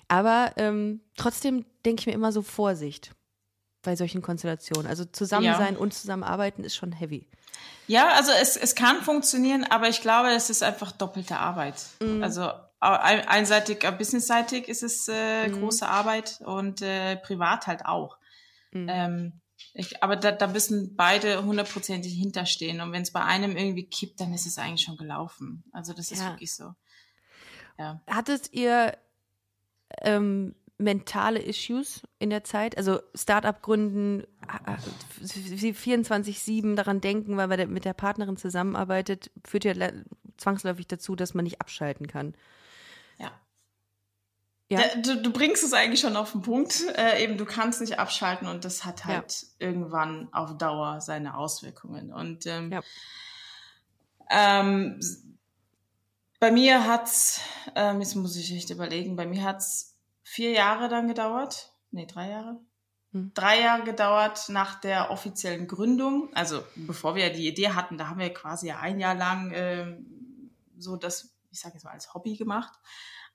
[0.08, 3.12] Aber ähm, trotzdem denke ich mir immer so Vorsicht
[3.82, 4.88] bei solchen Konstellationen.
[4.88, 5.58] Also zusammen ja.
[5.58, 7.28] sein und zusammenarbeiten ist schon heavy.
[7.88, 11.76] Ja, also es, es kann funktionieren, aber ich glaube, es ist einfach doppelte Arbeit.
[12.02, 12.24] Mhm.
[12.24, 15.60] Also einseitig, äh, businessseitig ist es äh, mhm.
[15.60, 18.18] große Arbeit und äh, privat halt auch.
[18.72, 18.88] Mhm.
[18.90, 19.42] Ähm,
[19.74, 22.82] ich, aber da, da müssen beide hundertprozentig hinterstehen.
[22.82, 25.64] Und wenn es bei einem irgendwie kippt, dann ist es eigentlich schon gelaufen.
[25.72, 26.30] Also das ist ja.
[26.30, 26.74] wirklich so.
[27.78, 28.02] Ja.
[28.08, 28.98] Hattet ihr
[30.02, 32.78] ähm, mentale Issues in der Zeit?
[32.78, 34.24] Also Startup gründen,
[35.22, 39.74] 24-7 daran denken, weil man mit der Partnerin zusammenarbeitet, führt ja
[40.38, 42.34] zwangsläufig dazu, dass man nicht abschalten kann.
[43.18, 43.32] Ja.
[44.70, 44.82] Ja.
[45.02, 46.86] Du, du, bringst es eigentlich schon auf den Punkt.
[46.96, 49.68] Äh, eben, du kannst nicht abschalten und das hat halt ja.
[49.68, 52.14] irgendwann auf Dauer seine Auswirkungen.
[52.14, 52.82] Und ähm, ja.
[54.30, 55.00] ähm,
[56.40, 57.42] bei mir hat's,
[57.76, 59.99] ähm, jetzt muss ich echt überlegen, bei mir hat's
[60.30, 61.74] vier Jahre dann gedauert.
[61.90, 62.60] Nee, drei Jahre.
[63.14, 63.32] Hm.
[63.34, 66.30] Drei Jahre gedauert nach der offiziellen Gründung.
[66.36, 70.52] Also bevor wir die Idee hatten, da haben wir quasi ja ein Jahr lang ähm,
[70.78, 72.72] so das, ich sage jetzt mal, als Hobby gemacht.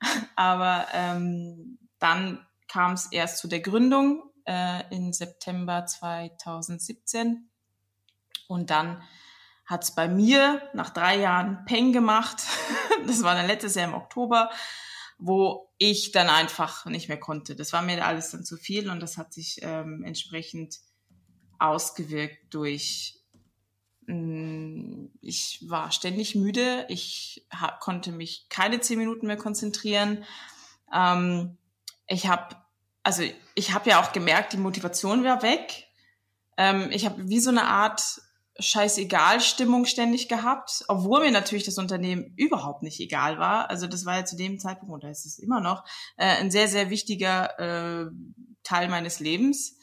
[0.36, 7.50] Aber ähm, dann kam es erst zu der Gründung äh, im September 2017.
[8.46, 9.02] Und dann
[9.66, 12.44] hat es bei mir nach drei Jahren Peng gemacht.
[13.06, 14.50] das war dann letztes Jahr im Oktober,
[15.18, 17.56] wo ich dann einfach nicht mehr konnte.
[17.56, 20.78] Das war mir alles dann zu viel und das hat sich ähm, entsprechend
[21.58, 23.20] ausgewirkt durch
[24.06, 27.46] mm, ich war ständig müde, ich
[27.80, 30.24] konnte mich keine zehn Minuten mehr konzentrieren.
[30.92, 31.56] Ähm,
[32.06, 32.56] ich habe,
[33.02, 33.22] also
[33.54, 35.86] ich habe ja auch gemerkt, die Motivation war weg.
[36.56, 38.20] Ähm, ich habe wie so eine Art
[38.58, 43.68] scheißegal Stimmung ständig gehabt, obwohl mir natürlich das Unternehmen überhaupt nicht egal war.
[43.68, 45.84] Also das war ja zu dem Zeitpunkt, oder ist es immer noch,
[46.16, 48.10] äh, ein sehr, sehr wichtiger äh,
[48.62, 49.76] Teil meines Lebens.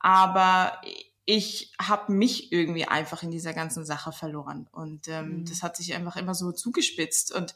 [0.00, 0.80] Aber
[1.24, 4.68] ich habe mich irgendwie einfach in dieser ganzen Sache verloren.
[4.72, 5.44] Und ähm, mhm.
[5.44, 7.32] das hat sich einfach immer so zugespitzt.
[7.32, 7.54] Und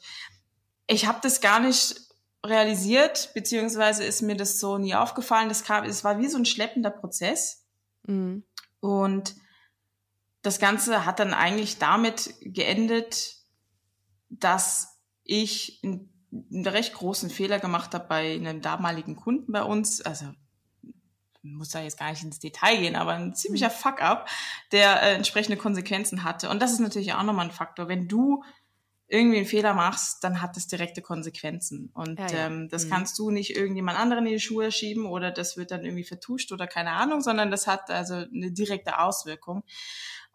[0.85, 1.99] ich habe das gar nicht
[2.45, 5.49] realisiert, beziehungsweise ist mir das so nie aufgefallen.
[5.49, 7.65] Das kam, es war wie so ein schleppender Prozess.
[8.03, 8.43] Mhm.
[8.79, 9.35] Und
[10.41, 13.35] das Ganze hat dann eigentlich damit geendet,
[14.29, 16.13] dass ich einen,
[16.65, 20.01] recht großen Fehler gemacht habe bei einem damaligen Kunden bei uns.
[20.01, 20.25] Also
[21.41, 23.73] muss da jetzt gar nicht ins Detail gehen, aber ein ziemlicher mhm.
[23.73, 24.29] Fuck-up,
[24.71, 26.49] der äh, entsprechende Konsequenzen hatte.
[26.49, 27.87] Und das ist natürlich auch nochmal ein Faktor.
[27.87, 28.43] Wenn du
[29.09, 31.89] irgendwie einen Fehler machst, dann hat das direkte Konsequenzen.
[31.93, 32.47] Und ja, ja.
[32.47, 32.89] Ähm, das mhm.
[32.89, 36.51] kannst du nicht irgendjemand anderen in die Schuhe schieben oder das wird dann irgendwie vertuscht
[36.51, 39.63] oder keine Ahnung, sondern das hat also eine direkte Auswirkung.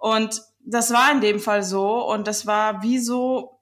[0.03, 3.61] Und das war in dem Fall so und das war wie so,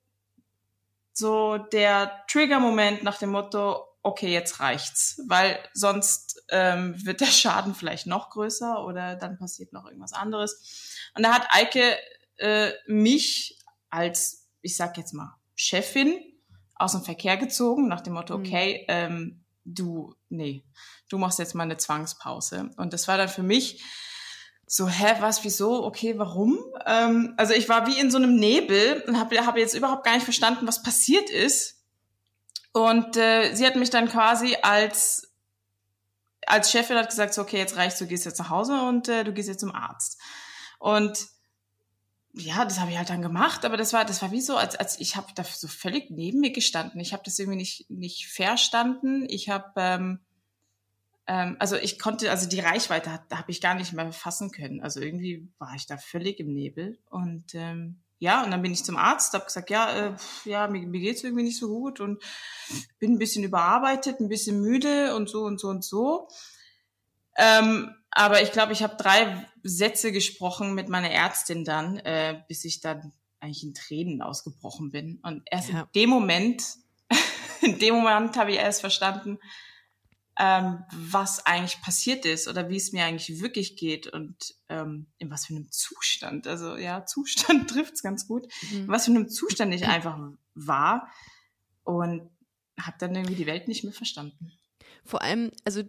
[1.12, 7.74] so der Trigger-Moment nach dem Motto, okay, jetzt reicht's, weil sonst ähm, wird der Schaden
[7.74, 10.98] vielleicht noch größer oder dann passiert noch irgendwas anderes.
[11.14, 11.98] Und da hat Eike
[12.38, 13.58] äh, mich
[13.90, 16.18] als, ich sag jetzt mal, Chefin
[16.74, 18.46] aus dem Verkehr gezogen, nach dem Motto, mhm.
[18.46, 20.64] okay, ähm, du, nee,
[21.10, 22.70] du machst jetzt mal eine Zwangspause.
[22.78, 23.82] Und das war dann für mich
[24.72, 26.56] so, hä, was, wieso, okay, warum?
[26.86, 30.14] Ähm, also ich war wie in so einem Nebel und habe hab jetzt überhaupt gar
[30.14, 31.82] nicht verstanden, was passiert ist.
[32.72, 35.32] Und äh, sie hat mich dann quasi als
[36.46, 39.24] als Chefin hat gesagt, so, okay, jetzt reicht's, du gehst jetzt nach Hause und äh,
[39.24, 40.20] du gehst jetzt zum Arzt.
[40.78, 41.18] Und
[42.32, 44.76] ja, das habe ich halt dann gemacht, aber das war das war wie so, als
[44.76, 47.00] als ich habe da so völlig neben mir gestanden.
[47.00, 49.26] Ich habe das irgendwie nicht nicht verstanden.
[49.28, 50.20] Ich habe ähm,
[51.30, 54.82] ähm, also ich konnte, also die Reichweite da habe ich gar nicht mehr fassen können.
[54.82, 56.98] Also irgendwie war ich da völlig im Nebel.
[57.08, 60.84] Und ähm, ja, und dann bin ich zum Arzt, habe gesagt, ja, äh, ja, mir,
[60.88, 62.20] mir geht's irgendwie nicht so gut und
[62.98, 66.26] bin ein bisschen überarbeitet, ein bisschen müde und so und so und so.
[67.36, 72.64] Ähm, aber ich glaube, ich habe drei Sätze gesprochen mit meiner Ärztin dann, äh, bis
[72.64, 75.20] ich dann eigentlich in Tränen ausgebrochen bin.
[75.22, 75.82] Und erst ja.
[75.82, 76.64] in dem Moment,
[77.60, 79.38] in dem Moment habe ich erst verstanden,
[80.42, 85.30] ähm, was eigentlich passiert ist oder wie es mir eigentlich wirklich geht und ähm, in
[85.30, 86.46] was für einem Zustand.
[86.46, 88.50] Also ja, Zustand trifft's ganz gut.
[88.70, 88.78] Mhm.
[88.78, 90.18] In was für einem Zustand ich einfach
[90.54, 91.08] war
[91.84, 92.30] und
[92.80, 94.52] habe dann irgendwie die Welt nicht mehr verstanden.
[95.04, 95.82] Vor allem, also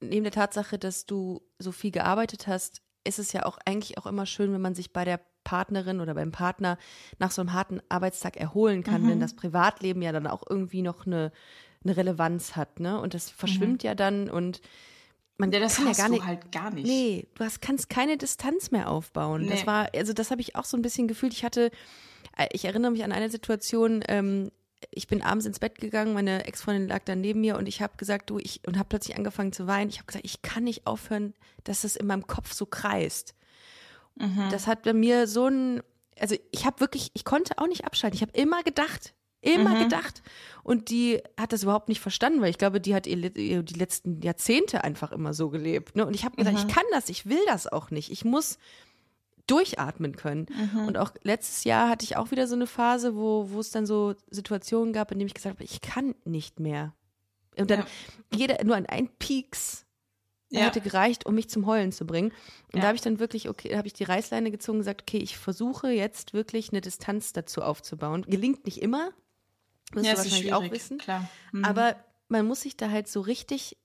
[0.00, 4.06] neben der Tatsache, dass du so viel gearbeitet hast, ist es ja auch eigentlich auch
[4.06, 6.78] immer schön, wenn man sich bei der Partnerin oder beim Partner
[7.20, 9.10] nach so einem harten Arbeitstag erholen kann, mhm.
[9.10, 11.30] wenn das Privatleben ja dann auch irgendwie noch eine
[11.84, 13.00] eine Relevanz hat, ne?
[13.00, 13.86] Und das verschwimmt mhm.
[13.86, 14.60] ja dann und
[15.36, 16.86] man ja, das kann ja gar nicht, halt gar nicht.
[16.86, 19.42] Nee, du hast, kannst keine Distanz mehr aufbauen.
[19.42, 19.50] Nee.
[19.50, 21.32] Das war, also das habe ich auch so ein bisschen gefühlt.
[21.32, 21.70] Ich hatte,
[22.36, 24.50] äh, ich erinnere mich an eine Situation, ähm,
[24.90, 27.96] ich bin abends ins Bett gegangen, meine Ex-Freundin lag dann neben mir und ich habe
[27.96, 29.88] gesagt, du, ich, und habe plötzlich angefangen zu weinen.
[29.88, 33.34] Ich habe gesagt, ich kann nicht aufhören, dass es in meinem Kopf so kreist.
[34.16, 34.48] Mhm.
[34.50, 35.82] Das hat bei mir so ein,
[36.20, 38.16] also ich habe wirklich, ich konnte auch nicht abschalten.
[38.16, 39.14] Ich habe immer gedacht,
[39.44, 39.84] Immer mhm.
[39.84, 40.22] gedacht.
[40.62, 44.22] Und die hat das überhaupt nicht verstanden, weil ich glaube, die hat ihr, die letzten
[44.22, 45.94] Jahrzehnte einfach immer so gelebt.
[45.94, 46.06] Ne?
[46.06, 46.64] Und ich habe gesagt, mhm.
[46.66, 48.10] ich kann das, ich will das auch nicht.
[48.10, 48.58] Ich muss
[49.46, 50.46] durchatmen können.
[50.48, 50.86] Mhm.
[50.86, 53.84] Und auch letztes Jahr hatte ich auch wieder so eine Phase, wo, wo es dann
[53.84, 56.94] so Situationen gab, in denen ich gesagt habe, ich kann nicht mehr.
[57.58, 57.86] Und dann ja.
[58.34, 59.84] jeder, nur an ein Peaks
[60.48, 60.60] ja.
[60.60, 62.32] hätte gereicht, um mich zum Heulen zu bringen.
[62.72, 62.80] Und ja.
[62.80, 65.18] da habe ich dann wirklich, okay, da habe ich die Reißleine gezogen und gesagt, okay,
[65.18, 68.22] ich versuche jetzt wirklich eine Distanz dazu aufzubauen.
[68.22, 69.10] Gelingt nicht immer,
[69.92, 70.98] wirst ja, du wahrscheinlich auch wissen.
[70.98, 71.28] Klar.
[71.52, 71.64] Mhm.
[71.64, 71.96] Aber
[72.28, 73.76] man muss sich da halt so richtig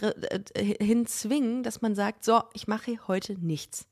[0.00, 3.86] äh, hinzwingen, dass man sagt, so, ich mache heute nichts.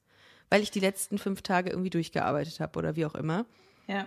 [0.50, 3.46] Weil ich die letzten fünf Tage irgendwie durchgearbeitet habe oder wie auch immer.
[3.86, 4.06] Ja.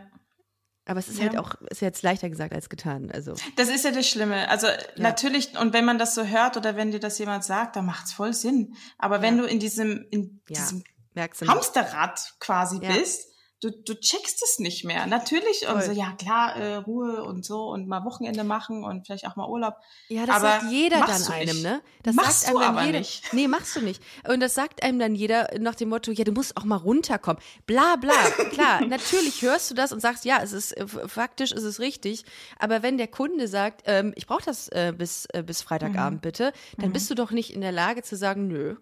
[0.85, 1.39] Aber es ist halt ja.
[1.39, 3.11] halt auch, ist jetzt leichter gesagt als getan.
[3.11, 3.33] Also.
[3.57, 4.49] Das ist ja das Schlimme.
[4.49, 4.77] Also ja.
[4.97, 8.13] natürlich, und wenn man das so hört oder wenn dir das jemand sagt, dann macht's
[8.13, 8.75] voll Sinn.
[8.97, 10.83] Aber wenn du in diesem, in diesem
[11.15, 13.29] Hamsterrad quasi bist,
[13.61, 15.07] du, du checkst es nicht mehr.
[15.07, 15.75] Natürlich Voll.
[15.75, 19.35] und so, ja klar, äh, Ruhe und so und mal Wochenende machen und vielleicht auch
[19.35, 19.75] mal Urlaub.
[20.09, 21.63] Ja, das aber sagt jeder dann einem, nicht.
[21.63, 21.81] ne?
[22.03, 23.33] Das machst sagt einem du aber jeder, nicht.
[23.33, 24.01] Nee, machst du nicht.
[24.27, 27.41] Und das sagt einem dann jeder nach dem Motto, ja, du musst auch mal runterkommen.
[27.65, 28.13] Bla bla.
[28.51, 32.25] Klar, natürlich hörst du das und sagst, ja, es ist äh, faktisch ist es richtig.
[32.59, 36.21] Aber wenn der Kunde sagt, ähm, ich brauche das äh, bis, äh, bis Freitagabend mhm.
[36.21, 36.93] bitte, dann mhm.
[36.93, 38.75] bist du doch nicht in der Lage zu sagen, nö.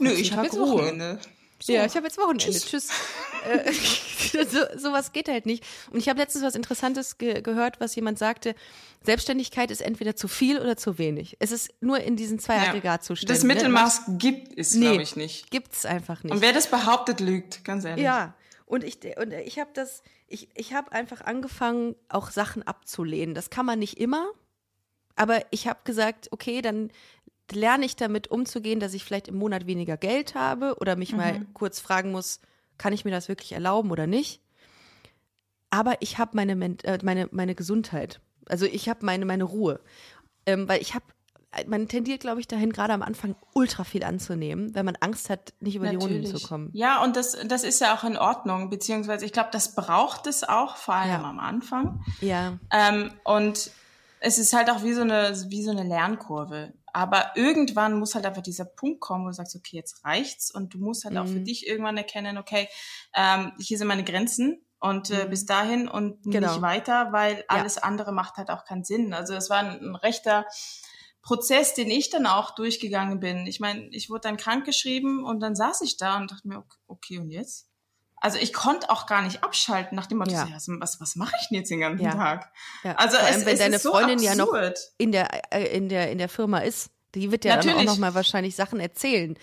[0.00, 0.74] Nö, ich habe jetzt Ruhe.
[0.74, 1.18] Wochenende.
[1.60, 1.72] So.
[1.72, 2.44] Ja, ich habe jetzt Wochenende.
[2.44, 2.66] Tschüss.
[2.66, 2.90] Tschüss.
[3.44, 3.72] Äh,
[4.44, 5.64] so, sowas geht halt nicht.
[5.90, 8.54] Und ich habe letztens was Interessantes ge gehört, was jemand sagte.
[9.02, 11.36] Selbstständigkeit ist entweder zu viel oder zu wenig.
[11.40, 12.62] Es ist nur in diesen zwei ja.
[12.68, 13.34] Aggregatzuständen.
[13.34, 14.16] Das Mittelmaß ne?
[14.18, 15.50] gibt es, nee, glaube ich, nicht.
[15.50, 16.32] Gibt's einfach nicht.
[16.32, 18.04] Und wer das behauptet, lügt, ganz ehrlich.
[18.04, 18.34] Ja.
[18.66, 23.34] Und ich, und ich habe das, ich, ich habe einfach angefangen, auch Sachen abzulehnen.
[23.34, 24.26] Das kann man nicht immer.
[25.16, 26.90] Aber ich habe gesagt, okay, dann
[27.52, 31.18] lerne ich damit umzugehen, dass ich vielleicht im Monat weniger Geld habe oder mich mhm.
[31.18, 32.40] mal kurz fragen muss,
[32.78, 34.40] kann ich mir das wirklich erlauben oder nicht?
[35.70, 36.52] Aber ich habe meine,
[36.84, 38.20] äh, meine, meine Gesundheit.
[38.48, 39.80] Also ich habe meine, meine Ruhe.
[40.46, 41.04] Ähm, weil ich habe,
[41.66, 45.52] man tendiert, glaube ich, dahin, gerade am Anfang ultra viel anzunehmen, wenn man Angst hat,
[45.60, 46.06] nicht über Natürlich.
[46.06, 46.70] die Runden zu kommen.
[46.72, 50.44] Ja, und das, das ist ja auch in Ordnung, beziehungsweise ich glaube, das braucht es
[50.44, 51.28] auch, vor allem ja.
[51.28, 52.04] am Anfang.
[52.20, 52.58] Ja.
[52.70, 53.70] Ähm, und
[54.20, 56.72] es ist halt auch wie so eine, wie so eine Lernkurve.
[56.94, 60.74] Aber irgendwann muss halt einfach dieser Punkt kommen, wo du sagst, okay, jetzt reicht's und
[60.74, 61.20] du musst halt mhm.
[61.20, 61.44] auch für mhm.
[61.44, 62.68] dich irgendwann erkennen, okay,
[63.16, 65.30] ähm, hier sind meine Grenzen und äh, mhm.
[65.30, 66.52] bis dahin und genau.
[66.52, 67.82] nicht weiter, weil alles ja.
[67.82, 69.12] andere macht halt auch keinen Sinn.
[69.12, 70.46] Also es war ein, ein rechter
[71.20, 73.48] Prozess, den ich dann auch durchgegangen bin.
[73.48, 77.18] Ich meine, ich wurde dann krankgeschrieben und dann saß ich da und dachte mir, okay,
[77.18, 77.68] und jetzt?
[78.24, 80.48] Also ich konnte auch gar nicht abschalten nach dem Motto, ja.
[80.48, 82.14] was, was mache ich denn jetzt den ganzen ja.
[82.14, 82.50] Tag?
[82.82, 82.94] Ja.
[82.94, 84.54] Also Vor allem, es, wenn es deine Freundin so ja noch
[84.96, 87.76] in der, äh, in, der, in der Firma ist, die wird ja Natürlich.
[87.76, 89.36] dann auch noch mal wahrscheinlich Sachen erzählen.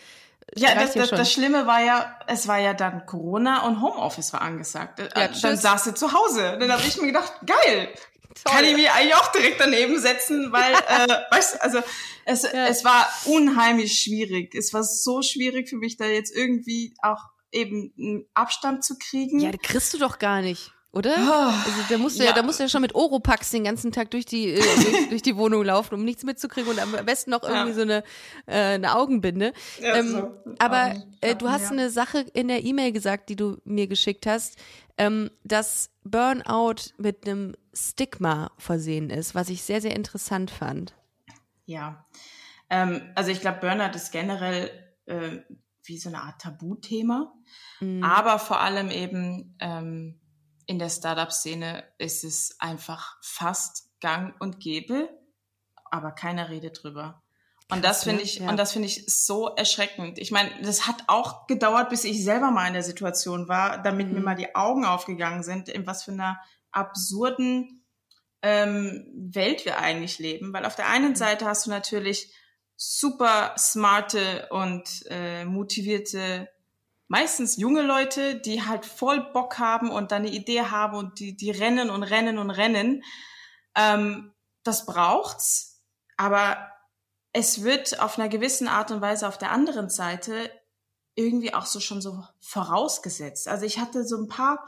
[0.55, 4.41] Ja, das, das, das Schlimme war ja, es war ja dann Corona und Homeoffice war
[4.41, 4.99] angesagt.
[4.99, 6.57] Äh, ja, dann saß sie zu Hause.
[6.59, 7.93] Dann habe ich mir gedacht, geil,
[8.33, 8.51] Toll.
[8.51, 11.81] kann ich mich eigentlich auch direkt daneben setzen, weil, äh, weißt also
[12.25, 12.65] es, ja.
[12.65, 14.55] es war unheimlich schwierig.
[14.55, 19.39] Es war so schwierig für mich, da jetzt irgendwie auch eben einen Abstand zu kriegen.
[19.39, 20.73] Ja, das kriegst du doch gar nicht.
[20.93, 21.15] Oder?
[21.17, 22.29] Oh, also da musst du ja.
[22.29, 25.09] ja, da musst du ja schon mit Oropax den ganzen Tag durch die äh, durch,
[25.09, 27.75] durch, die Wohnung laufen, um nichts mitzukriegen und am besten noch irgendwie ja.
[27.75, 28.03] so eine
[28.45, 29.53] äh, eine Augenbinde.
[29.79, 30.37] Ja, ähm, so.
[30.59, 34.57] Aber äh, du hast eine Sache in der E-Mail gesagt, die du mir geschickt hast,
[34.97, 40.93] ähm, dass Burnout mit einem Stigma versehen ist, was ich sehr sehr interessant fand.
[41.65, 42.05] Ja,
[42.69, 44.69] ähm, also ich glaube Burnout ist generell
[45.05, 45.37] äh,
[45.91, 47.33] wie so eine Art Tabuthema.
[47.81, 48.03] Mhm.
[48.03, 50.19] Aber vor allem eben ähm,
[50.65, 55.09] in der Startup-Szene ist es einfach fast gang und gäbe,
[55.91, 57.21] aber keiner redet drüber.
[57.69, 58.49] Und das finde ich, ja.
[58.49, 60.17] und das finde ich so erschreckend.
[60.17, 64.07] Ich meine, das hat auch gedauert, bis ich selber mal in der Situation war, damit
[64.07, 64.13] mhm.
[64.15, 66.39] mir mal die Augen aufgegangen sind, in was für einer
[66.71, 67.85] absurden
[68.41, 70.53] ähm, Welt wir eigentlich leben.
[70.53, 71.15] Weil auf der einen mhm.
[71.15, 72.33] Seite hast du natürlich
[72.83, 76.49] super smarte und äh, motivierte,
[77.07, 81.37] meistens junge Leute, die halt voll Bock haben und dann eine Idee haben und die,
[81.37, 83.03] die rennen und rennen und rennen.
[83.75, 85.83] Ähm, das braucht's,
[86.17, 86.71] aber
[87.33, 90.49] es wird auf einer gewissen Art und Weise auf der anderen Seite
[91.13, 93.47] irgendwie auch so schon so vorausgesetzt.
[93.47, 94.65] Also ich hatte so ein paar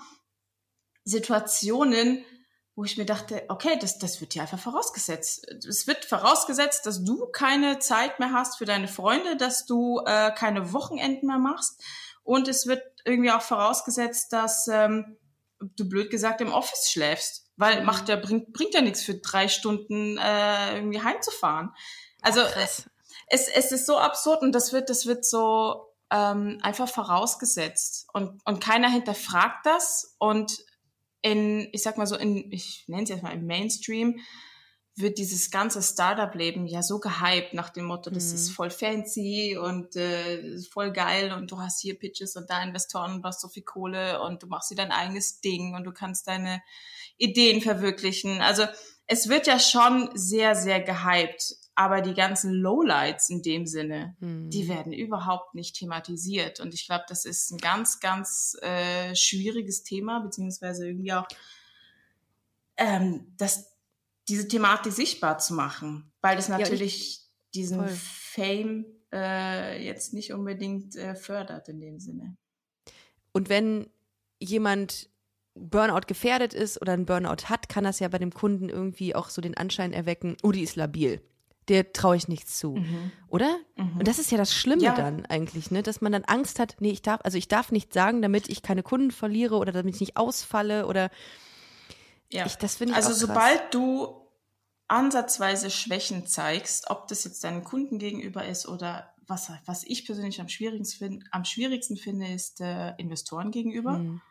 [1.04, 2.24] Situationen,
[2.76, 5.48] wo ich mir dachte, okay, das, das wird hier einfach vorausgesetzt.
[5.68, 10.32] Es wird vorausgesetzt, dass du keine Zeit mehr hast für deine Freunde, dass du äh,
[10.32, 11.82] keine Wochenenden mehr machst.
[12.24, 15.18] Und es wird irgendwie auch vorausgesetzt, dass ähm,
[15.60, 17.46] du blöd gesagt im Office schläfst.
[17.58, 17.86] Weil mhm.
[17.86, 21.72] macht ja, bringt, bringt ja nichts für drei Stunden äh, irgendwie heimzufahren.
[22.24, 22.90] Also es,
[23.28, 28.08] es, es ist so absurd und das wird, das wird so ähm, einfach vorausgesetzt.
[28.14, 30.16] Und, und keiner hinterfragt das.
[30.18, 30.58] Und
[31.24, 34.20] in, ich sag mal so, in, ich nenne es jetzt mal im Mainstream,
[34.96, 38.36] wird dieses ganze Startup-Leben ja so gehypt nach dem Motto, das mhm.
[38.36, 43.14] ist voll fancy und äh, voll geil und du hast hier Pitches und da Investoren
[43.14, 45.92] und du hast so viel Kohle und du machst dir dein eigenes Ding und du
[45.94, 46.62] kannst deine
[47.18, 48.42] Ideen verwirklichen.
[48.42, 48.66] Also
[49.08, 51.56] es wird ja schon sehr, sehr gehypt.
[51.76, 54.50] Aber die ganzen Lowlights in dem Sinne, Hm.
[54.50, 56.60] die werden überhaupt nicht thematisiert.
[56.60, 61.28] Und ich glaube, das ist ein ganz, ganz äh, schwieriges Thema, beziehungsweise irgendwie auch
[62.78, 63.72] ähm, das,
[64.28, 67.20] diese Thematik sichtbar zu machen, weil das ich- natürlich
[67.54, 67.90] diesen voll.
[67.96, 72.36] Fame äh, jetzt nicht unbedingt äh, fördert in dem Sinne.
[73.32, 73.90] Und wenn
[74.40, 75.10] jemand
[75.56, 79.30] Burnout gefährdet ist oder einen Burnout hat, kann das ja bei dem Kunden irgendwie auch
[79.30, 81.22] so den Anschein erwecken, oh, die ist labil.
[81.70, 82.78] Der traue ich nichts zu.
[83.30, 83.56] Oder?
[83.78, 84.94] Und das ist ja das Schlimme Ja.
[84.96, 85.82] dann eigentlich, ne?
[85.84, 88.62] Dass man dann Angst hat, nee, ich darf, also ich darf nicht sagen, damit ich
[88.62, 91.10] keine Kunden verliere oder damit ich nicht ausfalle oder
[92.30, 92.46] Ja.
[92.46, 94.28] Ich- das finde ich also sobald du
[94.88, 100.42] ansatzweise Schwächen zeigst, ob das jetzt deinen Kunden gegenüber ist oder was, was ich persönlich
[100.42, 103.94] am schwierigsten, find, am schwierigsten finde, ist äh, Investoren gegenüber.
[103.96, 104.22] Hm.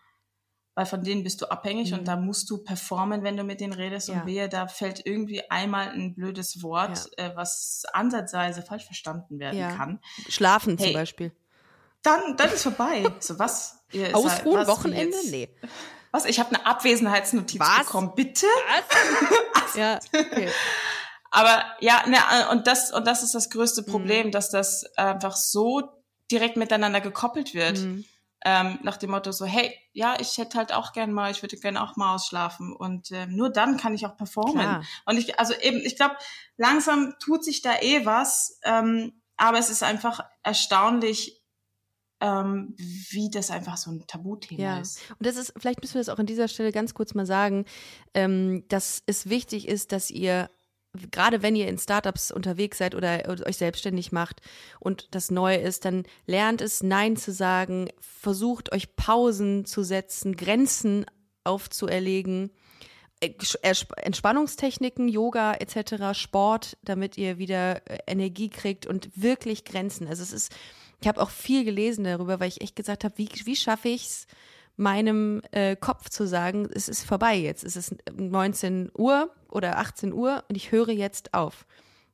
[0.74, 3.74] Weil von denen bist du abhängig und da musst du performen, wenn du mit denen
[3.74, 4.08] redest.
[4.08, 4.14] Ja.
[4.20, 9.58] Und wehe, da fällt irgendwie einmal ein blödes Wort, äh, was ansatzweise falsch verstanden werden
[9.58, 9.76] Ja.
[9.76, 10.00] kann.
[10.28, 11.32] Schlafen zum Hey, Beispiel.
[12.02, 13.04] Dann, dann ist vorbei.
[13.20, 13.84] So was?
[13.92, 15.14] Ihr Ausruhen, was, Wochenende?
[15.16, 15.30] jetzt?
[15.30, 15.50] Nee.
[16.10, 16.24] Was?
[16.24, 17.78] Ich habe eine Abwesenheitsnotiz Was?
[17.86, 18.12] bekommen.
[18.14, 18.46] Bitte?
[19.74, 20.48] Ja, okay.
[21.30, 22.18] Aber ja, ne,
[22.50, 23.86] und das und das ist das größte Mhm.
[23.86, 25.82] Problem, dass das einfach so
[26.30, 27.78] direkt miteinander gekoppelt wird.
[27.78, 28.04] Hm.
[28.44, 31.56] Ähm, nach dem Motto so, hey, ja, ich hätte halt auch gern mal, ich würde
[31.56, 34.54] gern auch mal ausschlafen und ähm, nur dann kann ich auch performen.
[34.54, 34.84] Klar.
[35.06, 36.16] Und ich, also eben, ich glaube,
[36.56, 41.40] langsam tut sich da eh was, ähm, aber es ist einfach erstaunlich,
[42.20, 45.00] ähm, wie das einfach so ein Tabuthema Ja, ist.
[45.18, 47.64] und das ist, vielleicht müssen wir das auch an dieser Stelle ganz kurz mal sagen,
[48.14, 50.48] ähm, dass es wichtig ist, dass ihr,
[51.10, 54.40] gerade wenn ihr in Startups unterwegs seid oder, euch selbstständig macht
[54.78, 60.36] und das neu ist, dann lernt es, Nein zu sagen, versucht euch Pausen zu setzen,
[60.36, 61.06] Grenzen
[61.44, 62.50] aufzuerlegen.
[63.20, 63.30] äh,
[63.62, 70.06] Ersp- Entspannungstechniken, Yoga etc., Sport, damit ihr wieder äh, Energie kriegt und wirklich Grenzen.
[70.06, 70.52] Also es ist,
[71.00, 74.06] ich habe auch viel gelesen darüber, weil ich echt gesagt habe, wie, wie schaffe ich
[74.06, 74.26] es,
[74.76, 80.12] meinem äh, Kopf zu sagen, es ist vorbei jetzt, es ist 19 Uhr oder 18
[80.12, 81.66] Uhr und ich höre jetzt auf.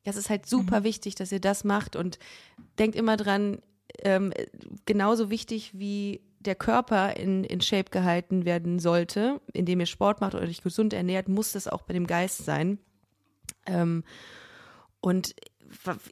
[0.05, 2.19] Das ist halt super wichtig, dass ihr das macht und
[2.79, 3.61] denkt immer dran,
[4.03, 4.33] ähm,
[4.87, 10.35] genauso wichtig wie der Körper in, in Shape gehalten werden sollte, indem ihr Sport macht
[10.35, 12.79] oder euch gesund ernährt, muss das auch bei dem Geist sein.
[13.67, 14.05] Ähm,
[15.01, 15.35] und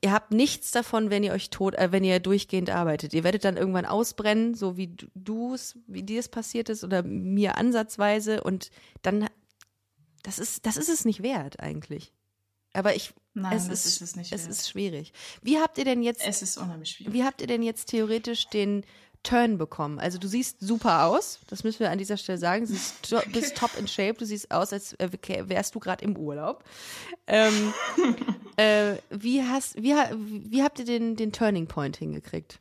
[0.03, 3.15] ihr habt nichts davon, wenn ihr euch tot, äh, wenn ihr durchgehend arbeitet.
[3.15, 7.03] Ihr werdet dann irgendwann ausbrennen, so wie du es, wie dir es passiert ist oder
[7.03, 8.71] mir ansatzweise und
[9.03, 9.27] dann,
[10.27, 12.13] das ist, das ist es nicht wert eigentlich.
[12.73, 14.51] Aber ich, Nein, es das ist, ist es nicht es wert.
[14.51, 15.13] ist schwierig.
[15.41, 17.13] Wie habt ihr denn jetzt Es ist unheimlich schwierig.
[17.15, 18.85] wie habt ihr denn jetzt theoretisch den
[19.23, 20.01] Turn bekommen?
[20.01, 22.67] Also du siehst super aus, das müssen wir an dieser Stelle sagen.
[22.67, 22.97] Du siehst
[23.33, 25.09] bist top in shape, du siehst aus, als äh,
[25.49, 26.65] wärst du gerade im Urlaub.
[27.29, 27.73] Ähm,
[28.57, 32.59] äh, wie, hast, wie, wie habt ihr den, den Turning Point hingekriegt?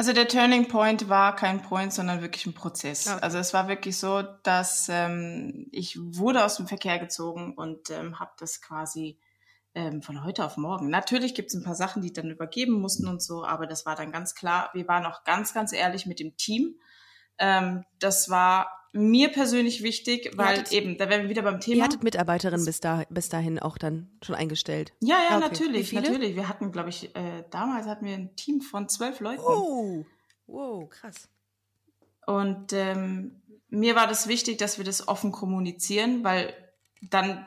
[0.00, 3.06] Also der Turning Point war kein Point, sondern wirklich ein Prozess.
[3.06, 3.18] Okay.
[3.20, 8.18] Also es war wirklich so, dass ähm, ich wurde aus dem Verkehr gezogen und ähm,
[8.18, 9.18] habe das quasi
[9.74, 10.88] ähm, von heute auf morgen.
[10.88, 13.94] Natürlich gibt es ein paar Sachen, die dann übergeben mussten und so, aber das war
[13.94, 14.70] dann ganz klar.
[14.72, 16.76] Wir waren auch ganz, ganz ehrlich mit dem Team.
[17.40, 21.60] Ähm, das war mir persönlich wichtig, weil hattet- eben, da wären wir wieder beim Ihr
[21.60, 21.84] Thema.
[21.84, 24.92] hattet Mitarbeiterinnen bis, da, bis dahin auch dann schon eingestellt.
[25.00, 25.36] Ja, ja, Okay.
[25.36, 26.36] Wie natürlich, natürlich.
[26.36, 29.40] Wir hatten, glaube ich, äh, damals hatten wir ein Team von zwölf Leuten.
[29.42, 30.04] Oh,
[30.46, 31.28] wow, krass.
[32.26, 36.52] Und ähm, mir war das wichtig, dass wir das offen kommunizieren, weil
[37.00, 37.46] dann,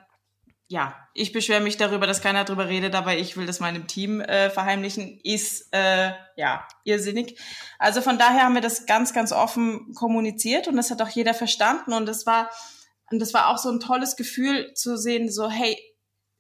[0.74, 4.21] ja, ich beschwere mich darüber, dass keiner darüber redet, aber ich will das meinem Team
[4.21, 7.39] äh, verheimlichen, ist, äh, ja, irrsinnig.
[7.78, 11.36] Also von daher haben wir das ganz, ganz offen kommuniziert und das hat auch jeder
[11.36, 12.49] verstanden und das war,
[13.11, 15.78] und das war auch so ein tolles Gefühl zu sehen, so, hey,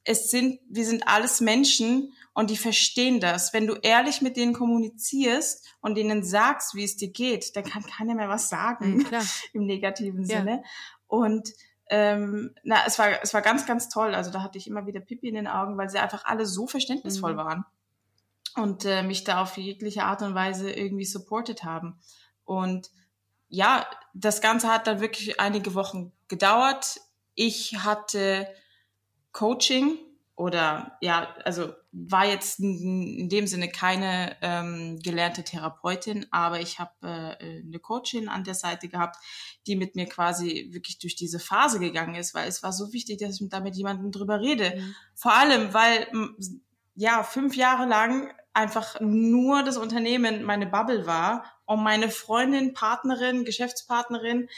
[0.03, 3.53] es sind, wir sind alles Menschen und die verstehen das.
[3.53, 7.83] Wenn du ehrlich mit denen kommunizierst und denen sagst, wie es dir geht, dann kann
[7.83, 9.05] keiner mehr was sagen Mhm,
[9.53, 10.39] im negativen Ja.
[10.39, 10.63] Sinne.
[11.05, 11.49] Und
[11.95, 14.15] ähm, na, es war, es war ganz, ganz toll.
[14.15, 16.65] Also da hatte ich immer wieder Pipi in den Augen, weil sie einfach alle so
[16.65, 17.37] verständnisvoll Mhm.
[17.37, 17.65] waren
[18.55, 21.99] und äh, mich da auf jegliche Art und Weise irgendwie supported haben.
[22.45, 22.89] Und
[23.47, 23.85] ja,
[24.15, 26.99] das Ganze hat dann wirklich einige Wochen gedauert.
[27.35, 28.47] Ich hatte
[29.31, 29.99] Coaching
[30.35, 36.91] oder ja, also war jetzt in dem Sinne keine ähm, gelernte Therapeutin, aber ich habe
[37.01, 39.17] äh, eine Coachin an der Seite gehabt,
[39.67, 43.19] die mit mir quasi wirklich durch diese Phase gegangen ist, weil es war so wichtig,
[43.19, 44.73] dass ich da mit jemandem drüber rede.
[44.75, 44.95] Mhm.
[45.13, 46.07] Vor allem, weil
[46.95, 53.45] ja fünf Jahre lang einfach nur das Unternehmen meine Bubble war und meine Freundin, Partnerin,
[53.45, 54.49] Geschäftspartnerin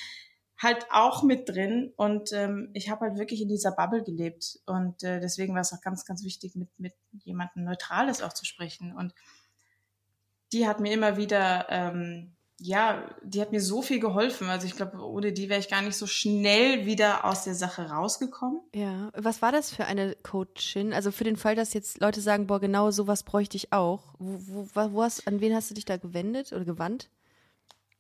[0.58, 5.04] halt auch mit drin und ähm, ich habe halt wirklich in dieser Bubble gelebt und
[5.04, 6.94] äh, deswegen war es auch ganz, ganz wichtig, mit, mit
[7.24, 9.14] jemandem Neutrales auch zu sprechen und
[10.54, 14.48] die hat mir immer wieder, ähm, ja, die hat mir so viel geholfen.
[14.48, 17.90] Also ich glaube, ohne die wäre ich gar nicht so schnell wieder aus der Sache
[17.90, 18.62] rausgekommen.
[18.74, 20.94] Ja, was war das für eine Coachin?
[20.94, 24.14] Also für den Fall, dass jetzt Leute sagen, boah, genau sowas bräuchte ich auch.
[24.20, 27.10] Wo, wo, wo hast, an wen hast du dich da gewendet oder gewandt?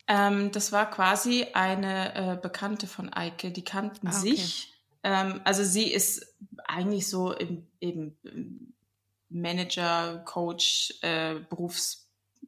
[0.08, 4.36] Ähm, das war quasi eine äh, Bekannte von Eike, die kannten ah, okay.
[4.36, 4.74] sich.
[5.04, 6.36] Ähm, also sie ist
[6.66, 8.18] eigentlich so im, eben
[9.30, 12.08] Manager, Coach, äh, Berufs,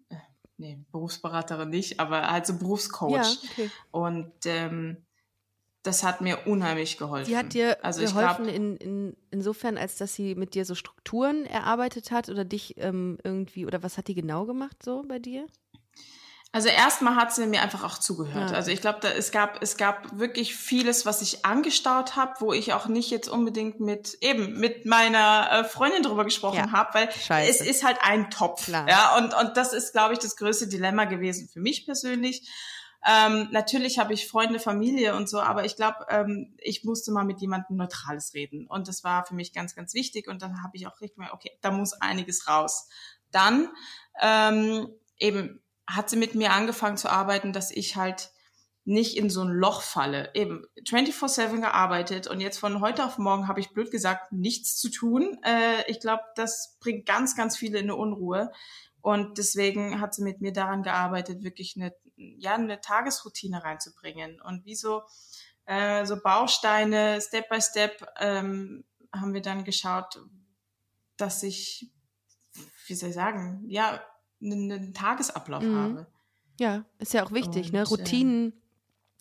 [0.09, 0.15] äh,
[0.57, 3.11] nee, Berufsberaterin nicht, aber halt so Berufscoach.
[3.11, 3.71] Ja, okay.
[3.91, 5.05] Und ähm,
[5.83, 7.25] das hat mir unheimlich geholfen.
[7.25, 10.75] Sie hat dir also geholfen glaub, in, in, insofern, als dass sie mit dir so
[10.75, 15.17] Strukturen erarbeitet hat oder dich ähm, irgendwie, oder was hat die genau gemacht so bei
[15.17, 15.47] dir?
[16.53, 18.51] Also erstmal hat sie mir einfach auch zugehört.
[18.51, 18.55] Ja.
[18.55, 22.73] Also ich glaube, es gab es gab wirklich vieles, was ich angestaut habe, wo ich
[22.73, 26.71] auch nicht jetzt unbedingt mit eben mit meiner äh, Freundin drüber gesprochen ja.
[26.71, 27.49] habe, weil Scheiße.
[27.49, 28.65] es ist halt ein Topf.
[28.65, 28.87] Klar.
[28.89, 32.49] Ja, und und das ist, glaube ich, das größte Dilemma gewesen für mich persönlich.
[33.05, 37.23] Ähm, natürlich habe ich Freunde, Familie und so, aber ich glaube, ähm, ich musste mal
[37.23, 38.67] mit jemandem Neutrales reden.
[38.67, 40.27] Und das war für mich ganz, ganz wichtig.
[40.27, 42.89] Und dann habe ich auch richtig mal, okay, da muss einiges raus.
[43.31, 43.69] Dann
[44.21, 44.89] ähm,
[45.19, 48.31] eben hat sie mit mir angefangen zu arbeiten, dass ich halt
[48.87, 50.31] nicht in so ein Loch falle.
[50.33, 54.89] Eben 24-7 gearbeitet und jetzt von heute auf morgen habe ich blöd gesagt nichts zu
[54.89, 55.37] tun.
[55.43, 58.49] Äh, ich glaube, das bringt ganz, ganz viele in eine Unruhe.
[59.01, 64.41] Und deswegen hat sie mit mir daran gearbeitet, wirklich eine, ja, eine Tagesroutine reinzubringen.
[64.41, 65.03] Und wie so,
[65.65, 70.21] äh, so Bausteine, Step by Step, ähm, haben wir dann geschaut,
[71.17, 71.91] dass ich,
[72.87, 74.01] wie soll ich sagen, ja,
[74.41, 75.75] einen, Tagesablauf mhm.
[75.75, 76.07] habe.
[76.59, 77.79] Ja, ist ja auch wichtig, ne?
[77.81, 77.97] und, ne?
[77.97, 78.53] Routinen äh,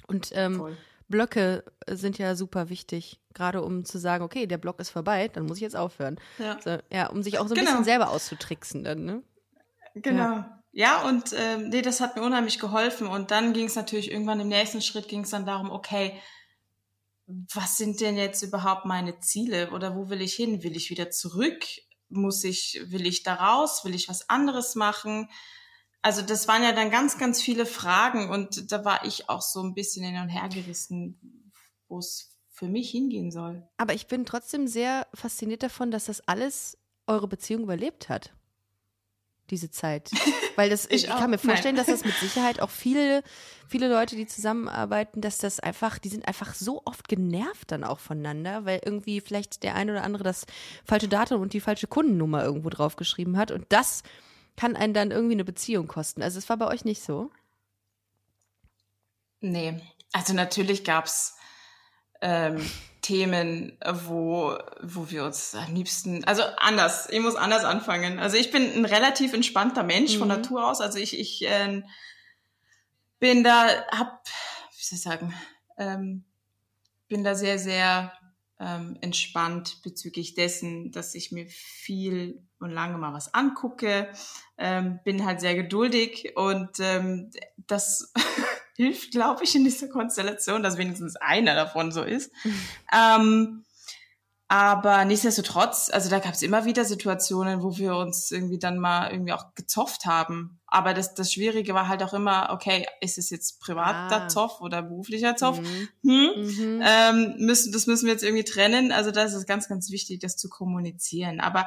[0.09, 0.77] und ähm,
[1.09, 5.47] Blöcke sind ja super wichtig, gerade um zu sagen, okay, der Block ist vorbei, dann
[5.47, 6.19] muss ich jetzt aufhören.
[6.39, 7.71] Ja, so, ja um sich auch so ein genau.
[7.71, 9.23] bisschen selber auszutricksen dann, ne?
[9.95, 10.23] Genau.
[10.23, 10.63] Ja.
[10.79, 13.07] Ja, und ähm, nee, das hat mir unheimlich geholfen.
[13.07, 16.21] Und dann ging es natürlich irgendwann im nächsten Schritt ging es dann darum, okay,
[17.27, 20.63] was sind denn jetzt überhaupt meine Ziele oder wo will ich hin?
[20.63, 21.65] Will ich wieder zurück
[22.09, 25.29] muss ich, will ich da raus, will ich was anderes machen?
[26.03, 29.63] Also das waren ja dann ganz, ganz viele Fragen und da war ich auch so
[29.63, 31.53] ein bisschen hin und her gerissen,
[31.89, 33.67] wo es für mich hingehen soll.
[33.77, 38.36] Aber ich bin trotzdem sehr fasziniert davon, dass das alles eure Beziehung überlebt hat
[39.51, 40.11] diese Zeit.
[40.57, 41.87] Weil das, ich, ich kann mir vorstellen, Nein.
[41.87, 43.23] dass das mit Sicherheit auch viele,
[43.69, 47.99] viele Leute, die zusammenarbeiten, dass das einfach, die sind einfach so oft genervt dann auch
[47.99, 50.47] voneinander, weil irgendwie vielleicht der eine oder andere das
[50.85, 53.51] falsche Datum und die falsche Kundennummer irgendwo draufgeschrieben hat.
[53.51, 54.03] Und das
[54.57, 56.23] kann einen dann irgendwie eine Beziehung kosten.
[56.23, 57.31] Also es war bei euch nicht so?
[59.41, 59.81] Nee.
[60.13, 61.37] Also natürlich gab's
[62.21, 62.65] ähm,
[63.07, 68.19] Themen, wo, wo wir uns am liebsten, also anders, ich muss anders anfangen.
[68.19, 70.19] Also ich bin ein relativ entspannter Mensch mhm.
[70.19, 70.81] von Natur aus.
[70.81, 71.83] Also ich, ich äh,
[73.21, 74.27] bin da, hab,
[74.77, 75.33] wie soll ich sagen,
[75.79, 76.25] ähm,
[77.07, 78.13] bin da sehr, sehr
[78.59, 84.11] ähm, entspannt bezüglich dessen, dass ich mir viel und lange mal was angucke,
[84.59, 87.31] ähm, bin halt sehr geduldig und ähm,
[87.69, 88.13] das
[88.77, 92.31] hilft, glaube ich, in dieser Konstellation, dass wenigstens einer davon so ist.
[92.93, 93.65] ähm,
[94.49, 99.11] aber nichtsdestotrotz, also da gab es immer wieder Situationen, wo wir uns irgendwie dann mal
[99.11, 100.61] irgendwie auch gezofft haben.
[100.69, 104.29] Aber das, das Schwierige war halt auch immer, okay, ist es jetzt privater ah.
[104.29, 105.61] Zoff oder beruflicher Zoff?
[105.61, 105.89] Mhm.
[106.03, 106.31] Hm?
[106.37, 106.83] Mhm.
[106.85, 108.93] Ähm, müssen, das müssen wir jetzt irgendwie trennen.
[108.93, 111.41] Also da ist es ganz, ganz wichtig, das zu kommunizieren.
[111.41, 111.67] Aber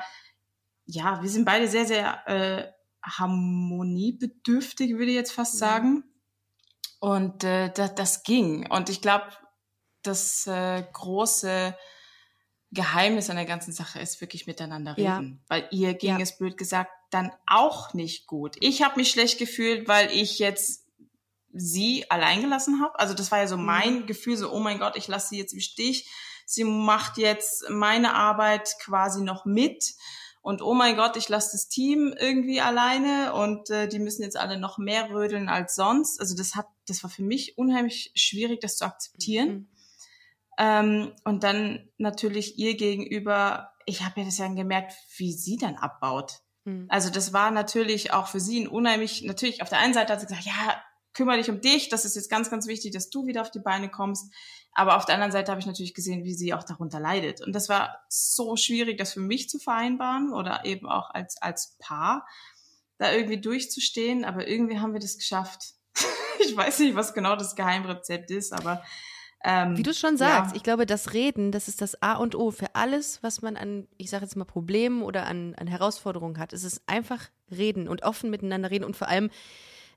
[0.86, 2.66] ja, wir sind beide sehr, sehr äh,
[3.04, 5.60] harmoniebedürftig, würde ich jetzt fast mhm.
[5.60, 6.04] sagen.
[7.00, 8.70] Und äh, das, das ging.
[8.70, 9.26] Und ich glaube,
[10.04, 11.76] das äh, große
[12.72, 15.40] Geheimnis an der ganzen Sache ist wirklich miteinander reden.
[15.42, 15.46] Ja.
[15.48, 16.20] Weil ihr ging ja.
[16.20, 18.56] es blöd gesagt dann auch nicht gut.
[18.60, 20.86] Ich habe mich schlecht gefühlt, weil ich jetzt
[21.52, 23.00] sie allein gelassen habe.
[23.00, 23.66] Also das war ja so mhm.
[23.66, 24.06] mein mhm.
[24.06, 26.10] Gefühl, so, oh mein Gott, ich lasse sie jetzt im Stich.
[26.46, 29.94] Sie macht jetzt meine Arbeit quasi noch mit
[30.42, 34.38] und oh mein Gott, ich lasse das Team irgendwie alleine und äh, die müssen jetzt
[34.38, 36.20] alle noch mehr rödeln als sonst.
[36.20, 39.50] Also das hat, das war für mich unheimlich schwierig, das zu akzeptieren.
[39.50, 39.68] Mhm.
[40.58, 45.76] Ähm, und dann natürlich ihr gegenüber, ich habe ja das ja gemerkt, wie sie dann
[45.76, 46.40] abbaut.
[46.64, 46.86] Mhm.
[46.90, 50.22] Also das war natürlich auch für sie ein unheimlich, natürlich auf der einen Seite hat
[50.22, 50.82] sie gesagt, ja,
[51.14, 53.60] kümmere dich um dich, das ist jetzt ganz, ganz wichtig, dass du wieder auf die
[53.60, 54.32] Beine kommst.
[54.74, 57.42] Aber auf der anderen Seite habe ich natürlich gesehen, wie sie auch darunter leidet.
[57.42, 61.76] Und das war so schwierig, das für mich zu vereinbaren oder eben auch als, als
[61.80, 62.28] Paar
[62.98, 64.26] da irgendwie durchzustehen.
[64.26, 65.74] Aber irgendwie haben wir das geschafft.
[66.40, 68.84] ich weiß nicht, was genau das Geheimrezept ist, aber
[69.42, 70.58] Ähm, Wie du schon sagst, ja.
[70.58, 73.88] ich glaube, das Reden, das ist das A und O für alles, was man an,
[73.98, 76.52] ich sage jetzt mal, Problemen oder an, an Herausforderungen hat.
[76.52, 79.30] Es ist einfach reden und offen miteinander reden und vor allem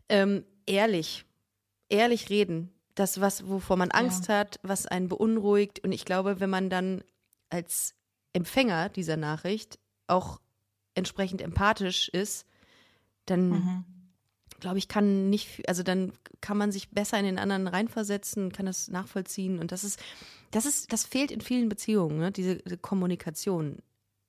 [0.09, 1.25] ähm, ehrlich,
[1.89, 2.72] ehrlich reden.
[2.95, 5.81] Das, was, wovor man Angst hat, was einen beunruhigt.
[5.83, 7.03] Und ich glaube, wenn man dann
[7.49, 7.95] als
[8.33, 10.41] Empfänger dieser Nachricht auch
[10.95, 12.47] entsprechend empathisch ist,
[13.27, 13.85] dann Mhm.
[14.61, 18.67] glaube ich, kann nicht, also dann kann man sich besser in den anderen reinversetzen, kann
[18.67, 19.99] das nachvollziehen und das ist,
[20.51, 22.31] das ist, das fehlt in vielen Beziehungen, ne?
[22.31, 23.79] diese, diese Kommunikation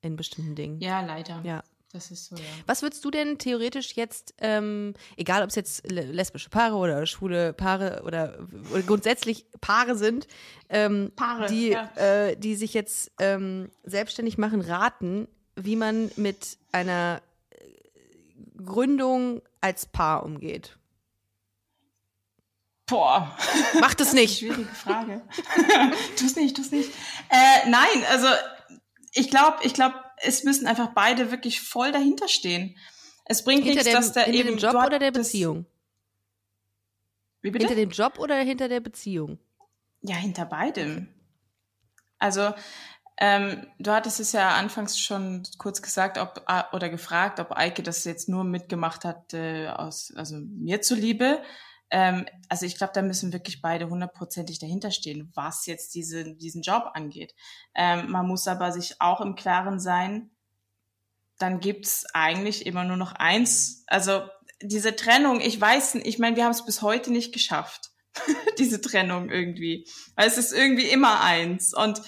[0.01, 0.79] in bestimmten Dingen.
[0.79, 1.41] Ja, leider.
[1.43, 1.63] Ja.
[1.93, 2.41] Das ist so, ja.
[2.65, 7.05] Was würdest du denn theoretisch jetzt, ähm, egal ob es jetzt le- lesbische Paare oder
[7.05, 8.39] schwule Paare oder,
[8.71, 10.25] oder grundsätzlich Paare sind,
[10.69, 11.91] ähm, Paare, die, ja.
[11.95, 17.21] äh, die sich jetzt ähm, selbstständig machen, raten, wie man mit einer
[17.51, 17.57] äh,
[18.63, 20.79] Gründung als Paar umgeht?
[22.87, 23.37] Boah.
[23.79, 24.39] Macht es nicht.
[24.39, 25.21] Schwierige Frage.
[26.17, 26.89] tu's nicht, tu's nicht.
[27.29, 28.27] Äh, nein, also
[29.11, 32.77] ich glaube, ich glaube, es müssen einfach beide wirklich voll dahinter stehen.
[33.25, 35.65] Es bringt Hinter nichts, dem, dass der hinter eben dem Job oder der Beziehung?
[37.41, 37.67] Wie bitte?
[37.67, 39.37] Hinter dem Job oder hinter der Beziehung?
[40.01, 41.07] Ja, hinter beidem.
[42.19, 42.53] Also,
[43.17, 47.83] ähm, du hattest es ja anfangs schon kurz gesagt, ob äh, oder gefragt, ob Eike
[47.83, 51.41] das jetzt nur mitgemacht hat äh, aus, also mir zuliebe.
[51.93, 56.63] Ähm, also ich glaube, da müssen wirklich beide hundertprozentig dahinter stehen, was jetzt diese, diesen
[56.63, 57.35] Job angeht.
[57.75, 60.31] Ähm, man muss aber sich auch im Klaren sein,
[61.37, 63.83] dann gibt's eigentlich immer nur noch eins.
[63.85, 64.23] Also
[64.59, 67.91] diese Trennung, ich weiß, ich meine, wir haben es bis heute nicht geschafft
[68.57, 69.87] diese Trennung irgendwie.
[70.15, 71.75] Weil es ist irgendwie immer eins.
[71.75, 72.01] Und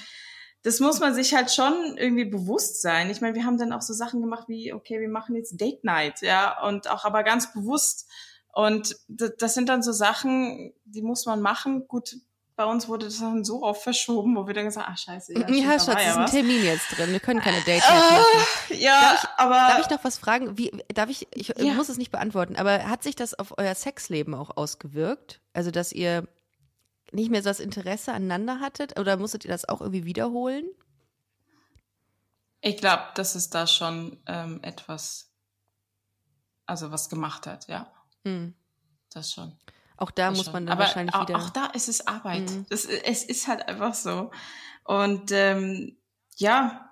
[0.64, 3.12] das muss man sich halt schon irgendwie bewusst sein.
[3.12, 5.84] Ich meine, wir haben dann auch so Sachen gemacht wie, okay, wir machen jetzt Date
[5.84, 8.10] Night, ja, und auch aber ganz bewusst.
[8.56, 11.90] Und das sind dann so Sachen, die muss man machen.
[11.90, 12.16] Gut,
[12.56, 15.50] bei uns wurde das dann so oft verschoben, wo wir dann gesagt, ach scheiße, ja,
[15.50, 16.26] Ja, Schatz, ist ein.
[16.28, 17.12] Termin jetzt drin.
[17.12, 18.78] Wir können keine Date machen.
[18.80, 20.58] Ja, Darf aber Darf ich noch was fragen?
[20.58, 21.74] Wie, darf ich, ich Ja.
[21.74, 25.42] muss es nicht beantworten, aber hat sich das auf euer Sexleben auch ausgewirkt?
[25.52, 26.26] Also, dass ihr
[27.12, 30.66] nicht mehr so das Interesse aneinander hattet oder musstet ihr das auch irgendwie wiederholen?
[32.62, 35.30] ich glaube, dass es da schon ähm, etwas,
[36.66, 37.92] also was gemacht hat, ja,
[38.26, 38.54] Hm.
[39.12, 39.58] das schon.
[39.98, 40.54] Auch da Das muss schon.
[40.54, 41.38] man dann Aber wahrscheinlich wieder.
[41.38, 42.50] auch da ist es Arbeit.
[42.50, 42.66] Mhm.
[42.70, 44.32] Das, es ist halt einfach so.
[44.84, 45.98] Und ähm,
[46.36, 46.90] ja,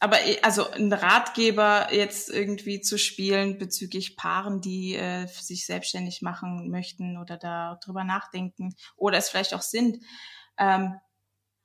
[0.00, 6.22] aber eh- also ein Ratgeber jetzt irgendwie zu spielen bezüglich Paaren, die äh, sich selbstständig
[6.22, 10.02] machen möchten oder da drüber nachdenken oder es vielleicht auch sind.
[10.58, 10.94] Ähm,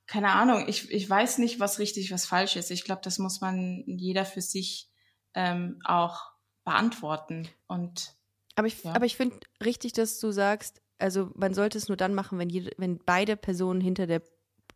[0.06, 2.70] keine Ahnung, ich, ich weiß nicht, was richtig, was falsch ist.
[2.70, 4.88] Ich glaube, das muss man jeder für sich
[5.34, 6.20] ähm, auch
[6.64, 7.48] beantworten.
[7.66, 8.14] Und
[8.58, 8.92] aber ich, ja.
[8.94, 12.50] aber ich finde richtig, dass du sagst, also man sollte es nur dann machen, wenn,
[12.50, 14.22] jede, wenn beide Personen hinter der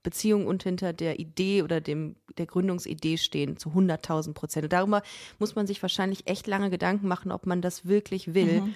[0.02, 4.64] Beziehung und hinter der Idee oder dem, der Gründungsidee stehen, zu 100.000 Prozent.
[4.64, 5.02] Und darüber
[5.38, 8.74] muss man sich wahrscheinlich echt lange Gedanken machen, ob man das wirklich will, Mhm.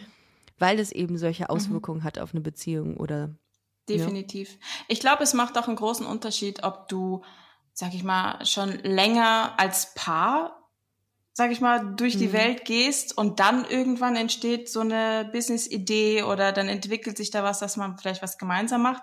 [0.59, 3.35] weil es eben solche Auswirkungen hat auf eine Beziehung oder
[3.89, 4.59] Definitiv.
[4.89, 7.23] Ich glaube, es macht auch einen großen Unterschied, ob du,
[7.73, 10.66] sag ich mal, schon länger als Paar,
[11.37, 12.33] sag ich mal, durch die Mhm.
[12.33, 17.59] Welt gehst und dann irgendwann entsteht so eine Business-Idee oder dann entwickelt sich da was,
[17.59, 19.03] dass man vielleicht was gemeinsam macht.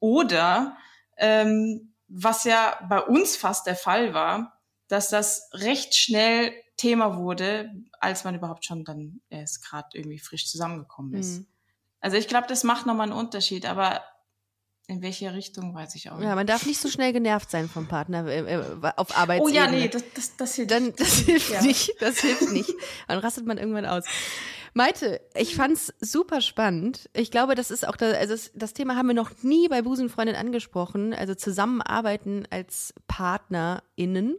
[0.00, 0.78] Oder,
[1.18, 4.58] ähm, was ja bei uns fast der Fall war,
[4.88, 10.50] dass das recht schnell Thema wurde, als man überhaupt schon dann erst gerade irgendwie frisch
[10.50, 11.40] zusammengekommen ist.
[11.40, 11.46] Mhm.
[12.00, 14.02] Also ich glaube, das macht nochmal einen Unterschied, aber
[14.88, 16.26] in welche Richtung weiß ich auch nicht.
[16.26, 18.62] Ja, man darf nicht so schnell genervt sein vom Partner äh, äh,
[18.96, 19.54] auf oh Arbeitsebene.
[19.54, 20.70] ja, nee, das, das, das hilft.
[20.70, 21.62] Dann, das hilft Ja.
[21.62, 22.72] nicht, das hilft nicht.
[23.06, 24.04] Dann rastet man irgendwann aus.
[24.72, 27.10] Maite, ich fand's super spannend.
[27.12, 29.82] Ich glaube, das ist auch das, also das, das Thema haben wir noch nie bei
[29.82, 31.12] Busenfreundin angesprochen.
[31.12, 34.36] Also zusammenarbeiten als PartnerInnen.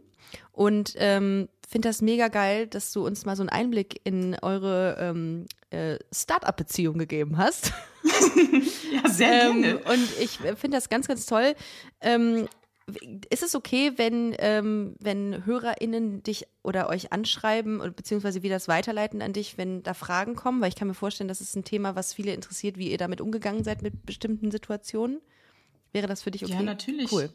[0.50, 4.96] Und ähm, finde das mega geil, dass du uns mal so einen Einblick in eure
[4.98, 7.72] ähm, äh, Start-up-Beziehung gegeben hast.
[8.92, 9.78] ja, sehr Ähm, gerne.
[9.78, 11.54] und ich finde das ganz, ganz toll.
[12.00, 12.48] Ähm,
[13.30, 18.66] ist es okay, wenn, ähm, wenn HörerInnen dich oder euch anschreiben oder beziehungsweise wir das
[18.68, 20.60] weiterleiten an dich, wenn da Fragen kommen?
[20.60, 23.20] Weil ich kann mir vorstellen, das ist ein Thema, was viele interessiert, wie ihr damit
[23.20, 25.20] umgegangen seid mit bestimmten Situationen.
[25.92, 26.54] Wäre das für dich okay?
[26.54, 27.12] Ja, natürlich.
[27.12, 27.30] Cool.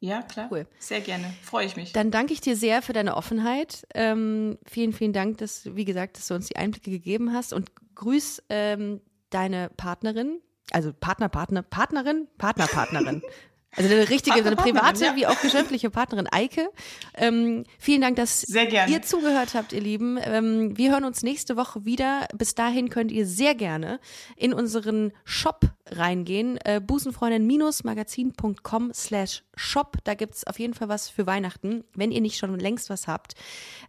[0.00, 0.48] Ja, klar.
[0.50, 0.66] Cool.
[0.78, 1.32] Sehr gerne.
[1.42, 1.92] Freue ich mich.
[1.92, 3.86] Dann danke ich dir sehr für deine Offenheit.
[3.94, 7.70] Ähm, vielen, vielen Dank, dass, wie gesagt, dass du uns die Einblicke gegeben hast und
[7.96, 10.40] grüß ähm, deine Partnerin,
[10.70, 13.22] also Partner, Partner, Partnerin, Partner, Partnerin.
[13.76, 15.14] Also eine richtige, eine private ja.
[15.14, 16.70] wie auch geschäftliche Partnerin Eike.
[17.14, 20.18] Ähm, vielen Dank, dass ihr zugehört habt, ihr Lieben.
[20.22, 22.26] Ähm, wir hören uns nächste Woche wieder.
[22.34, 24.00] Bis dahin könnt ihr sehr gerne
[24.36, 25.60] in unseren Shop
[25.90, 26.58] reingehen.
[26.64, 29.98] Äh, busenfreundin-magazin.com slash shop.
[30.04, 33.34] Da gibt's auf jeden Fall was für Weihnachten, wenn ihr nicht schon längst was habt.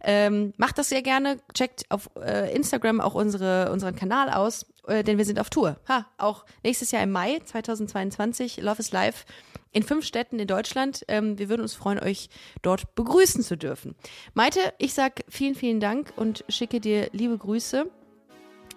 [0.04, 1.38] Ähm, macht das sehr gerne.
[1.54, 5.78] Checkt auf äh, Instagram auch unsere, unseren Kanal aus, denn wir sind auf Tour.
[5.88, 9.26] Ha, auch nächstes Jahr im Mai 2022, Love is Live
[9.72, 11.04] in fünf Städten in Deutschland.
[11.08, 12.30] Ähm, wir würden uns freuen, euch
[12.62, 13.96] dort begrüßen zu dürfen.
[14.34, 17.86] Maite, ich sag vielen, vielen Dank und schicke dir liebe Grüße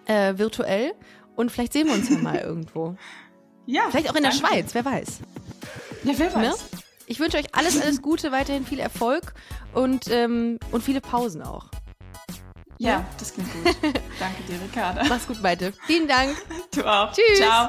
[0.07, 0.93] äh, virtuell
[1.37, 2.97] und vielleicht sehen wir uns ja mal irgendwo.
[3.65, 4.33] Ja, Vielleicht auch in der.
[4.33, 5.21] Schweiz, wer weiß.
[6.05, 6.49] Ja, wer Ne?
[6.51, 6.67] weiß.
[7.07, 9.35] Ich wünsche euch alles, alles Gute, weiterhin viel Erfolg
[9.75, 11.67] und, ähm, und viele Pausen auch.
[12.83, 13.64] Ja, das klingt gut.
[14.18, 15.05] Danke dir, Ricarda.
[15.09, 15.72] Mach's gut, Maite.
[15.87, 16.37] Vielen Dank.
[16.74, 17.12] Du auch.
[17.12, 17.39] Tschüss.
[17.39, 17.68] Ciao.